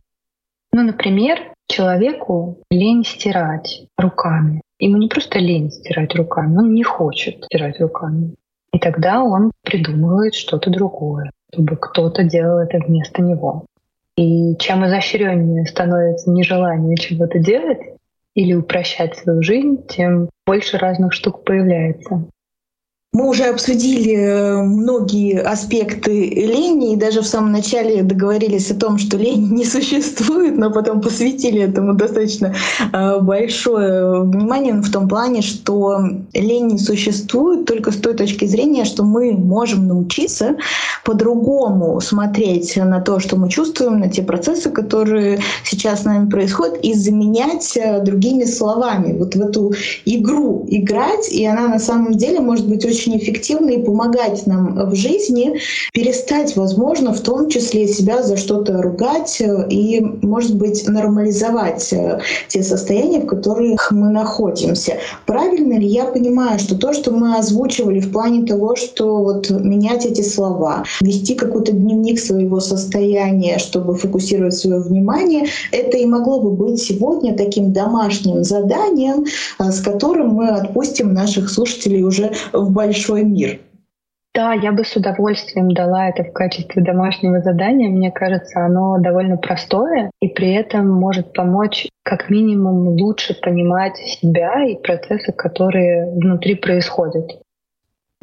Ну, 0.72 0.82
например, 0.82 1.38
человеку 1.68 2.58
лень 2.72 3.06
стирать 3.06 3.86
руками. 4.00 4.64
Ему 4.80 4.98
не 4.98 5.10
просто 5.10 5.38
лень 5.38 5.70
стирать 5.70 6.16
руками, 6.16 6.58
он 6.58 6.74
не 6.74 6.82
хочет 6.82 7.44
стирать 7.46 7.80
руками. 7.80 8.34
И 8.72 8.80
тогда 8.80 9.22
он 9.22 9.52
придумывает 9.62 10.34
что-то 10.34 10.72
другое, 10.72 11.30
чтобы 11.54 11.78
кто-то 11.80 12.24
делал 12.24 12.58
это 12.58 12.80
вместо 12.80 13.22
него. 13.22 13.68
И 14.18 14.56
чем 14.58 14.88
изощреннее 14.88 15.68
становится 15.68 16.32
нежелание 16.32 16.98
чего-то 16.98 17.38
делать 17.38 17.82
или 18.34 18.56
упрощать 18.56 19.16
свою 19.18 19.44
жизнь, 19.44 19.86
тем 19.88 20.30
больше 20.48 20.80
разных 20.80 21.14
штук 21.14 21.44
появляется. 21.44 22.26
Мы 23.14 23.30
уже 23.30 23.44
обсудили 23.44 24.16
э, 24.16 24.64
многие 24.64 25.40
аспекты 25.40 26.30
лени 26.30 26.94
и 26.94 26.96
даже 26.96 27.22
в 27.22 27.28
самом 27.28 27.52
начале 27.52 28.02
договорились 28.02 28.72
о 28.72 28.76
том, 28.76 28.98
что 28.98 29.18
лень 29.18 29.52
не 29.52 29.66
существует, 29.66 30.58
но 30.58 30.72
потом 30.72 31.00
посвятили 31.00 31.62
этому 31.62 31.94
достаточно 31.94 32.56
э, 32.92 33.20
большое 33.22 34.24
внимание 34.24 34.74
в 34.74 34.92
том 34.92 35.08
плане, 35.08 35.44
что 35.44 36.00
лень 36.34 36.66
не 36.66 36.80
существует 36.80 37.68
только 37.68 37.92
с 37.92 37.98
той 37.98 38.16
точки 38.16 38.46
зрения, 38.46 38.84
что 38.84 39.04
мы 39.04 39.34
можем 39.34 39.88
научиться 39.88 40.56
по-другому 41.06 42.02
смотреть 42.02 42.76
на 42.78 43.00
то, 43.00 43.20
что 43.20 43.36
мы 43.36 43.48
чувствуем, 43.48 44.00
на 44.00 44.10
те 44.10 44.24
процессы, 44.24 44.72
которые 44.72 45.40
сейчас 45.64 46.02
с 46.02 46.06
нами 46.06 46.32
происходят, 46.32 46.80
и 46.82 46.96
заменять 46.96 47.78
э, 47.78 48.02
другими 48.02 48.46
словами. 48.46 49.16
Вот 49.16 49.36
в 49.36 49.40
эту 49.40 49.72
игру 50.06 50.66
играть, 50.68 51.32
и 51.32 51.46
она 51.46 51.68
на 51.68 51.78
самом 51.78 52.14
деле 52.14 52.40
может 52.40 52.68
быть 52.68 52.84
очень 52.84 53.03
очень 53.04 53.18
эффективно 53.18 53.72
и 53.72 53.84
помогать 53.84 54.48
нам 54.48 54.90
в 54.90 54.96
жизни 54.96 55.60
перестать, 55.94 56.56
возможно, 56.56 57.14
в 57.14 57.20
том 57.20 57.50
числе 57.50 57.88
себя 57.88 58.24
за 58.24 58.38
что-то 58.38 58.82
ругать 58.82 59.42
и, 59.70 60.00
может 60.22 60.56
быть, 60.56 60.88
нормализовать 60.88 61.92
э, 61.92 62.20
те 62.48 62.64
состояния, 62.64 63.20
в 63.20 63.26
которых 63.26 63.92
мы 63.92 64.10
находимся. 64.10 64.98
Правильно 65.26 65.78
ли 65.78 65.88
я 65.88 66.06
понимаю, 66.06 66.60
что 66.60 66.78
то, 66.78 66.94
что 66.94 67.12
мы 67.12 67.38
озвучивали 67.38 68.00
в 68.00 68.12
плане 68.12 68.46
того, 68.46 68.76
что 68.76 69.18
вот 69.18 69.50
менять 69.50 70.06
эти 70.06 70.22
слова, 70.22 70.84
вести 71.02 71.36
какой-то 71.36 71.74
дневник 71.74 72.20
своего 72.20 72.60
состояния, 72.60 73.58
чтобы 73.58 73.96
фокусировать 73.96 74.56
свое 74.56 74.80
внимание, 74.80 75.48
это 75.72 75.98
и 75.98 76.06
могло 76.06 76.40
бы 76.40 76.52
быть 76.52 76.82
сегодня 76.82 77.36
таким 77.36 77.74
домашним 77.74 78.44
заданием, 78.44 79.26
э, 79.60 79.72
с 79.72 79.82
которым 79.82 80.30
мы 80.30 80.50
отпустим 80.50 81.14
наших 81.14 81.50
слушателей 81.50 82.04
уже 82.04 82.32
в 82.54 82.72
большой 82.72 82.93
большой 82.94 83.24
мир. 83.24 83.60
Да, 84.36 84.54
я 84.54 84.72
бы 84.72 84.84
с 84.84 84.96
удовольствием 84.96 85.72
дала 85.72 86.10
это 86.10 86.24
в 86.24 86.34
качестве 86.34 86.82
домашнего 86.82 87.40
задания. 87.42 87.90
Мне 87.90 88.12
кажется, 88.12 88.66
оно 88.66 88.98
довольно 88.98 89.38
простое 89.38 90.10
и 90.22 90.28
при 90.28 90.54
этом 90.54 90.90
может 90.90 91.34
помочь 91.34 91.88
как 92.04 92.32
минимум 92.32 92.88
лучше 93.00 93.40
понимать 93.40 93.98
себя 93.98 94.66
и 94.66 94.76
процессы, 94.76 95.32
которые 95.32 96.12
внутри 96.16 96.56
происходят. 96.56 97.43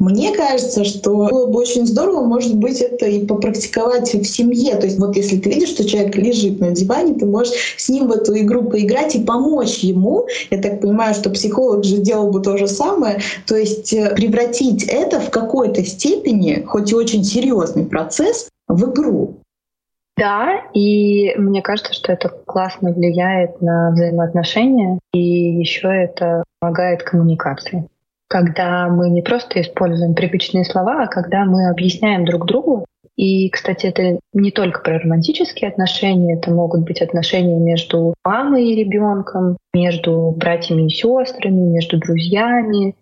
Мне 0.01 0.35
кажется, 0.35 0.83
что 0.83 1.11
было 1.15 1.45
бы 1.45 1.59
очень 1.59 1.85
здорово, 1.85 2.25
может 2.25 2.55
быть, 2.55 2.81
это 2.81 3.05
и 3.05 3.23
попрактиковать 3.23 4.11
в 4.11 4.25
семье. 4.25 4.75
То 4.77 4.87
есть 4.87 4.97
вот 4.97 5.15
если 5.15 5.37
ты 5.37 5.51
видишь, 5.51 5.69
что 5.69 5.87
человек 5.87 6.15
лежит 6.15 6.59
на 6.59 6.71
диване, 6.71 7.13
ты 7.13 7.27
можешь 7.27 7.75
с 7.77 7.87
ним 7.87 8.07
в 8.07 8.11
эту 8.11 8.35
игру 8.39 8.63
поиграть 8.63 9.15
и 9.15 9.23
помочь 9.23 9.77
ему. 9.83 10.25
Я 10.49 10.59
так 10.59 10.81
понимаю, 10.81 11.13
что 11.13 11.29
психолог 11.29 11.83
же 11.83 11.97
делал 11.97 12.31
бы 12.31 12.41
то 12.41 12.57
же 12.57 12.65
самое. 12.65 13.19
То 13.45 13.55
есть 13.55 13.93
э, 13.93 14.15
превратить 14.15 14.85
это 14.85 15.19
в 15.19 15.29
какой-то 15.29 15.85
степени, 15.85 16.63
хоть 16.65 16.91
и 16.91 16.95
очень 16.95 17.23
серьезный 17.23 17.85
процесс, 17.85 18.49
в 18.67 18.91
игру. 18.91 19.35
Да, 20.17 20.63
и 20.73 21.35
мне 21.37 21.61
кажется, 21.61 21.93
что 21.93 22.11
это 22.11 22.29
классно 22.47 22.91
влияет 22.91 23.61
на 23.61 23.91
взаимоотношения, 23.91 24.97
и 25.13 25.59
еще 25.59 25.89
это 25.89 26.43
помогает 26.59 27.03
коммуникации 27.03 27.87
когда 28.31 28.87
мы 28.87 29.09
не 29.09 29.21
просто 29.21 29.59
используем 29.59 30.15
привычные 30.15 30.63
слова, 30.63 31.03
а 31.03 31.07
когда 31.07 31.43
мы 31.43 31.69
объясняем 31.69 32.23
друг 32.23 32.45
другу 32.45 32.85
И, 33.17 33.49
кстати, 33.49 33.87
это 33.87 34.19
не 34.33 34.51
только 34.51 34.81
про 34.81 34.97
романтические 34.99 35.69
отношения, 35.69 36.37
это 36.37 36.49
могут 36.49 36.85
быть 36.85 37.01
отношения 37.01 37.59
между 37.59 38.13
мамой 38.23 38.69
и 38.69 38.75
ребенком, 38.75 39.57
между 39.73 40.33
братьями 40.35 40.87
и 40.87 40.89
сестрами, 40.89 41.59
между 41.59 41.99
друзьями. 41.99 42.95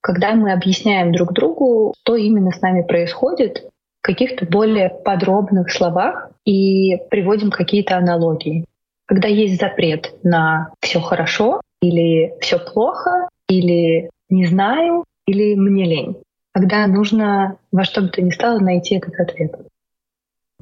Когда 0.00 0.34
мы 0.34 0.50
объясняем 0.50 1.12
друг 1.12 1.34
другу, 1.34 1.92
что 2.00 2.16
именно 2.16 2.50
с 2.50 2.62
нами 2.62 2.80
происходит, 2.80 3.68
в 4.00 4.06
каких-то 4.06 4.46
более 4.46 4.88
подробных 4.88 5.70
словах 5.70 6.30
и 6.46 6.96
приводим 7.10 7.50
какие-то 7.50 7.98
аналогии. 7.98 8.64
Когда 9.06 9.28
есть 9.28 9.60
запрет 9.60 10.14
на 10.22 10.72
все 10.80 11.00
хорошо 11.00 11.60
или 11.82 12.32
все 12.40 12.58
плохо, 12.58 13.28
или 13.48 14.08
не 14.34 14.46
знаю, 14.46 15.04
или 15.26 15.54
мне 15.54 15.84
лень. 15.84 16.16
Когда 16.52 16.86
нужно 16.86 17.56
во 17.72 17.84
что 17.84 18.02
бы 18.02 18.08
то 18.08 18.22
ни 18.22 18.30
стало 18.30 18.58
найти 18.60 18.96
этот 18.96 19.18
ответ. 19.18 19.54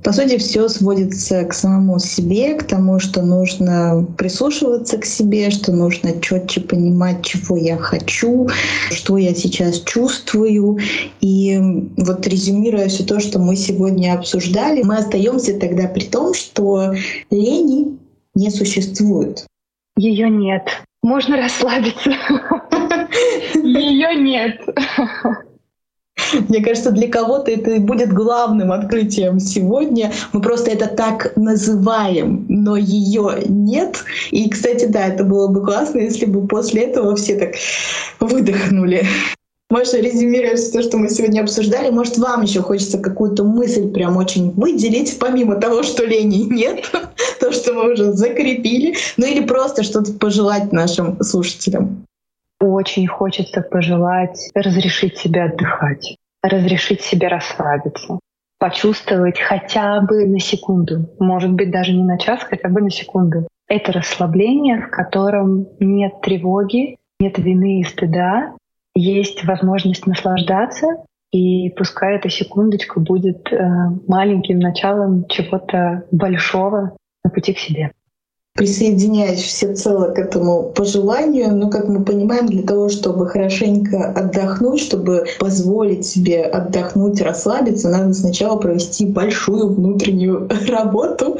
По 0.02 0.12
сути, 0.12 0.38
все 0.38 0.68
сводится 0.68 1.44
к 1.44 1.52
самому 1.52 1.98
себе, 2.00 2.54
к 2.54 2.64
тому, 2.64 2.98
что 2.98 3.22
нужно 3.22 4.04
прислушиваться 4.18 4.98
к 4.98 5.04
себе, 5.04 5.50
что 5.50 5.70
нужно 5.70 6.20
четче 6.20 6.60
понимать, 6.60 7.24
чего 7.24 7.56
я 7.56 7.76
хочу, 7.76 8.48
что 8.90 9.16
я 9.16 9.34
сейчас 9.34 9.80
чувствую. 9.80 10.78
И 11.20 11.60
вот 11.96 12.26
резюмируя 12.26 12.88
все 12.88 13.04
то, 13.04 13.20
что 13.20 13.38
мы 13.38 13.54
сегодня 13.54 14.14
обсуждали, 14.14 14.82
мы 14.82 14.96
остаемся 14.96 15.58
тогда 15.58 15.86
при 15.86 16.04
том, 16.06 16.34
что 16.34 16.94
лени 17.30 17.98
не 18.34 18.50
существует. 18.50 19.46
Ее 19.96 20.28
нет. 20.30 20.64
Можно 21.02 21.36
расслабиться. 21.36 22.10
Ее 23.54 24.14
нет. 24.14 24.60
Мне 26.48 26.62
кажется, 26.62 26.90
для 26.92 27.08
кого-то 27.08 27.50
это 27.50 27.80
будет 27.80 28.12
главным 28.12 28.70
открытием 28.72 29.40
сегодня. 29.40 30.12
Мы 30.32 30.40
просто 30.40 30.70
это 30.70 30.86
так 30.86 31.36
называем, 31.36 32.46
но 32.48 32.76
ее 32.76 33.42
нет. 33.46 34.04
И, 34.30 34.48
кстати, 34.48 34.84
да, 34.86 35.06
это 35.06 35.24
было 35.24 35.48
бы 35.48 35.64
классно, 35.64 35.98
если 35.98 36.26
бы 36.26 36.46
после 36.46 36.82
этого 36.82 37.16
все 37.16 37.36
так 37.36 37.54
выдохнули. 38.20 39.04
Маша, 39.72 40.00
резюмируя 40.00 40.56
все 40.56 40.70
то, 40.70 40.82
что 40.82 40.98
мы 40.98 41.08
сегодня 41.08 41.40
обсуждали, 41.40 41.88
может, 41.88 42.18
вам 42.18 42.42
еще 42.42 42.60
хочется 42.60 42.98
какую-то 42.98 43.42
мысль 43.42 43.90
прям 43.90 44.18
очень 44.18 44.50
выделить, 44.50 45.18
помимо 45.18 45.58
того, 45.58 45.82
что 45.82 46.04
лени 46.04 46.42
нет, 46.42 46.92
то, 47.40 47.52
что 47.52 47.72
мы 47.72 47.94
уже 47.94 48.12
закрепили, 48.12 48.94
ну 49.16 49.24
или 49.24 49.42
просто 49.42 49.82
что-то 49.82 50.12
пожелать 50.12 50.72
нашим 50.72 51.18
слушателям. 51.22 52.04
Очень 52.60 53.06
хочется 53.06 53.62
пожелать 53.62 54.50
разрешить 54.54 55.16
себе 55.16 55.44
отдыхать, 55.44 56.18
разрешить 56.42 57.00
себе 57.00 57.28
расслабиться, 57.28 58.18
почувствовать 58.58 59.40
хотя 59.40 60.02
бы 60.02 60.26
на 60.26 60.38
секунду, 60.38 61.08
может 61.18 61.50
быть, 61.50 61.70
даже 61.70 61.94
не 61.94 62.04
на 62.04 62.18
час, 62.18 62.40
хотя 62.42 62.68
бы 62.68 62.82
на 62.82 62.90
секунду. 62.90 63.48
Это 63.68 63.92
расслабление, 63.92 64.82
в 64.82 64.90
котором 64.90 65.66
нет 65.80 66.20
тревоги, 66.20 66.98
нет 67.18 67.38
вины 67.38 67.80
и 67.80 67.84
стыда, 67.84 68.52
есть 68.94 69.44
возможность 69.44 70.06
наслаждаться, 70.06 71.04
и 71.30 71.70
пускай 71.70 72.16
эта 72.16 72.28
секундочка 72.28 73.00
будет 73.00 73.50
э, 73.52 73.58
маленьким 74.06 74.58
началом 74.58 75.26
чего-то 75.28 76.04
большого 76.10 76.96
на 77.24 77.30
пути 77.30 77.54
к 77.54 77.58
себе 77.58 77.92
присоединяюсь 78.54 79.40
всецело 79.40 80.08
к 80.08 80.18
этому 80.18 80.64
пожеланию, 80.74 81.56
но, 81.56 81.70
как 81.70 81.88
мы 81.88 82.04
понимаем, 82.04 82.46
для 82.46 82.62
того, 82.62 82.90
чтобы 82.90 83.26
хорошенько 83.26 84.12
отдохнуть, 84.14 84.80
чтобы 84.80 85.24
позволить 85.40 86.04
себе 86.04 86.42
отдохнуть, 86.42 87.22
расслабиться, 87.22 87.88
надо 87.88 88.12
сначала 88.12 88.58
провести 88.58 89.06
большую 89.06 89.68
внутреннюю 89.68 90.50
работу, 90.68 91.38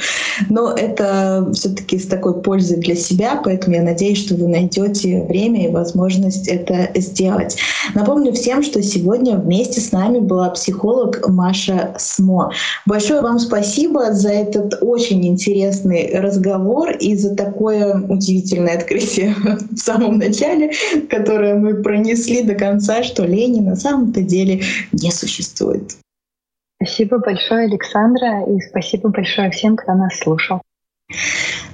но 0.49 0.73
это 0.73 1.51
все 1.53 1.69
таки 1.69 1.99
с 1.99 2.07
такой 2.07 2.41
пользой 2.41 2.79
для 2.79 2.97
себя, 2.97 3.39
поэтому 3.45 3.77
я 3.77 3.83
надеюсь, 3.83 4.25
что 4.25 4.35
вы 4.35 4.49
найдете 4.49 5.27
время 5.29 5.69
и 5.69 5.71
возможность 5.71 6.49
это 6.49 6.99
сделать. 6.99 7.59
Напомню 7.95 8.33
всем, 8.33 8.63
что 8.63 8.83
сегодня 8.83 9.37
вместе 9.37 9.83
с 9.83 9.93
нами 9.93 10.19
была 10.19 10.49
психолог 10.49 11.29
Маша 11.29 11.95
Смо. 11.99 12.53
Большое 12.87 13.21
вам 13.21 13.39
спасибо 13.39 14.15
за 14.15 14.31
этот 14.31 14.79
очень 14.81 15.27
интересный 15.27 16.19
разговор 16.19 16.97
и 17.03 17.17
за 17.17 17.35
такое 17.35 18.01
удивительное 18.01 18.77
открытие 18.77 19.35
в 19.71 19.77
самом 19.77 20.19
начале, 20.19 20.73
которое 21.11 21.55
мы 21.55 21.83
пронесли 21.83 22.43
до 22.43 22.55
конца, 22.55 23.03
что 23.03 23.25
лени 23.25 23.61
на 23.61 23.77
самом-то 23.77 24.23
деле 24.23 24.63
не 24.93 25.11
существует. 25.11 25.97
Спасибо 26.77 27.19
большое, 27.19 27.67
Александра, 27.67 28.45
и 28.45 28.61
спасибо 28.61 29.09
большое 29.09 29.51
всем, 29.51 29.77
кто 29.77 29.93
нас 29.95 30.19
слушал. 30.19 30.63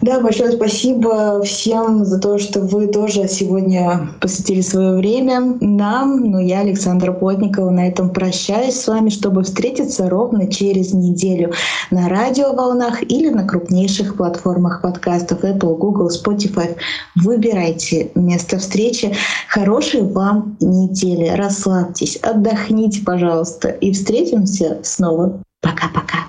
Да, 0.00 0.20
большое 0.20 0.52
спасибо 0.52 1.42
всем 1.42 2.04
за 2.04 2.20
то, 2.20 2.38
что 2.38 2.60
вы 2.60 2.86
тоже 2.86 3.26
сегодня 3.26 4.10
посвятили 4.20 4.60
свое 4.60 4.96
время 4.96 5.56
нам. 5.60 6.30
Но 6.30 6.40
я, 6.40 6.60
Александра 6.60 7.12
Плотникова, 7.12 7.70
на 7.70 7.88
этом 7.88 8.10
прощаюсь 8.10 8.80
с 8.80 8.86
вами, 8.86 9.08
чтобы 9.08 9.42
встретиться 9.42 10.08
ровно 10.08 10.50
через 10.50 10.94
неделю 10.94 11.52
на 11.90 12.08
радиоволнах 12.08 13.02
или 13.02 13.28
на 13.28 13.44
крупнейших 13.44 14.16
платформах 14.16 14.82
подкастов 14.82 15.42
Apple, 15.42 15.76
Google, 15.76 16.10
Spotify. 16.10 16.76
Выбирайте 17.16 18.12
место 18.14 18.58
встречи. 18.58 19.14
Хорошей 19.48 20.02
вам 20.02 20.56
недели. 20.60 21.28
Расслабьтесь, 21.28 22.16
отдохните, 22.16 23.02
пожалуйста, 23.04 23.68
и 23.68 23.92
встретимся 23.92 24.78
снова. 24.82 25.42
Пока-пока. 25.60 26.28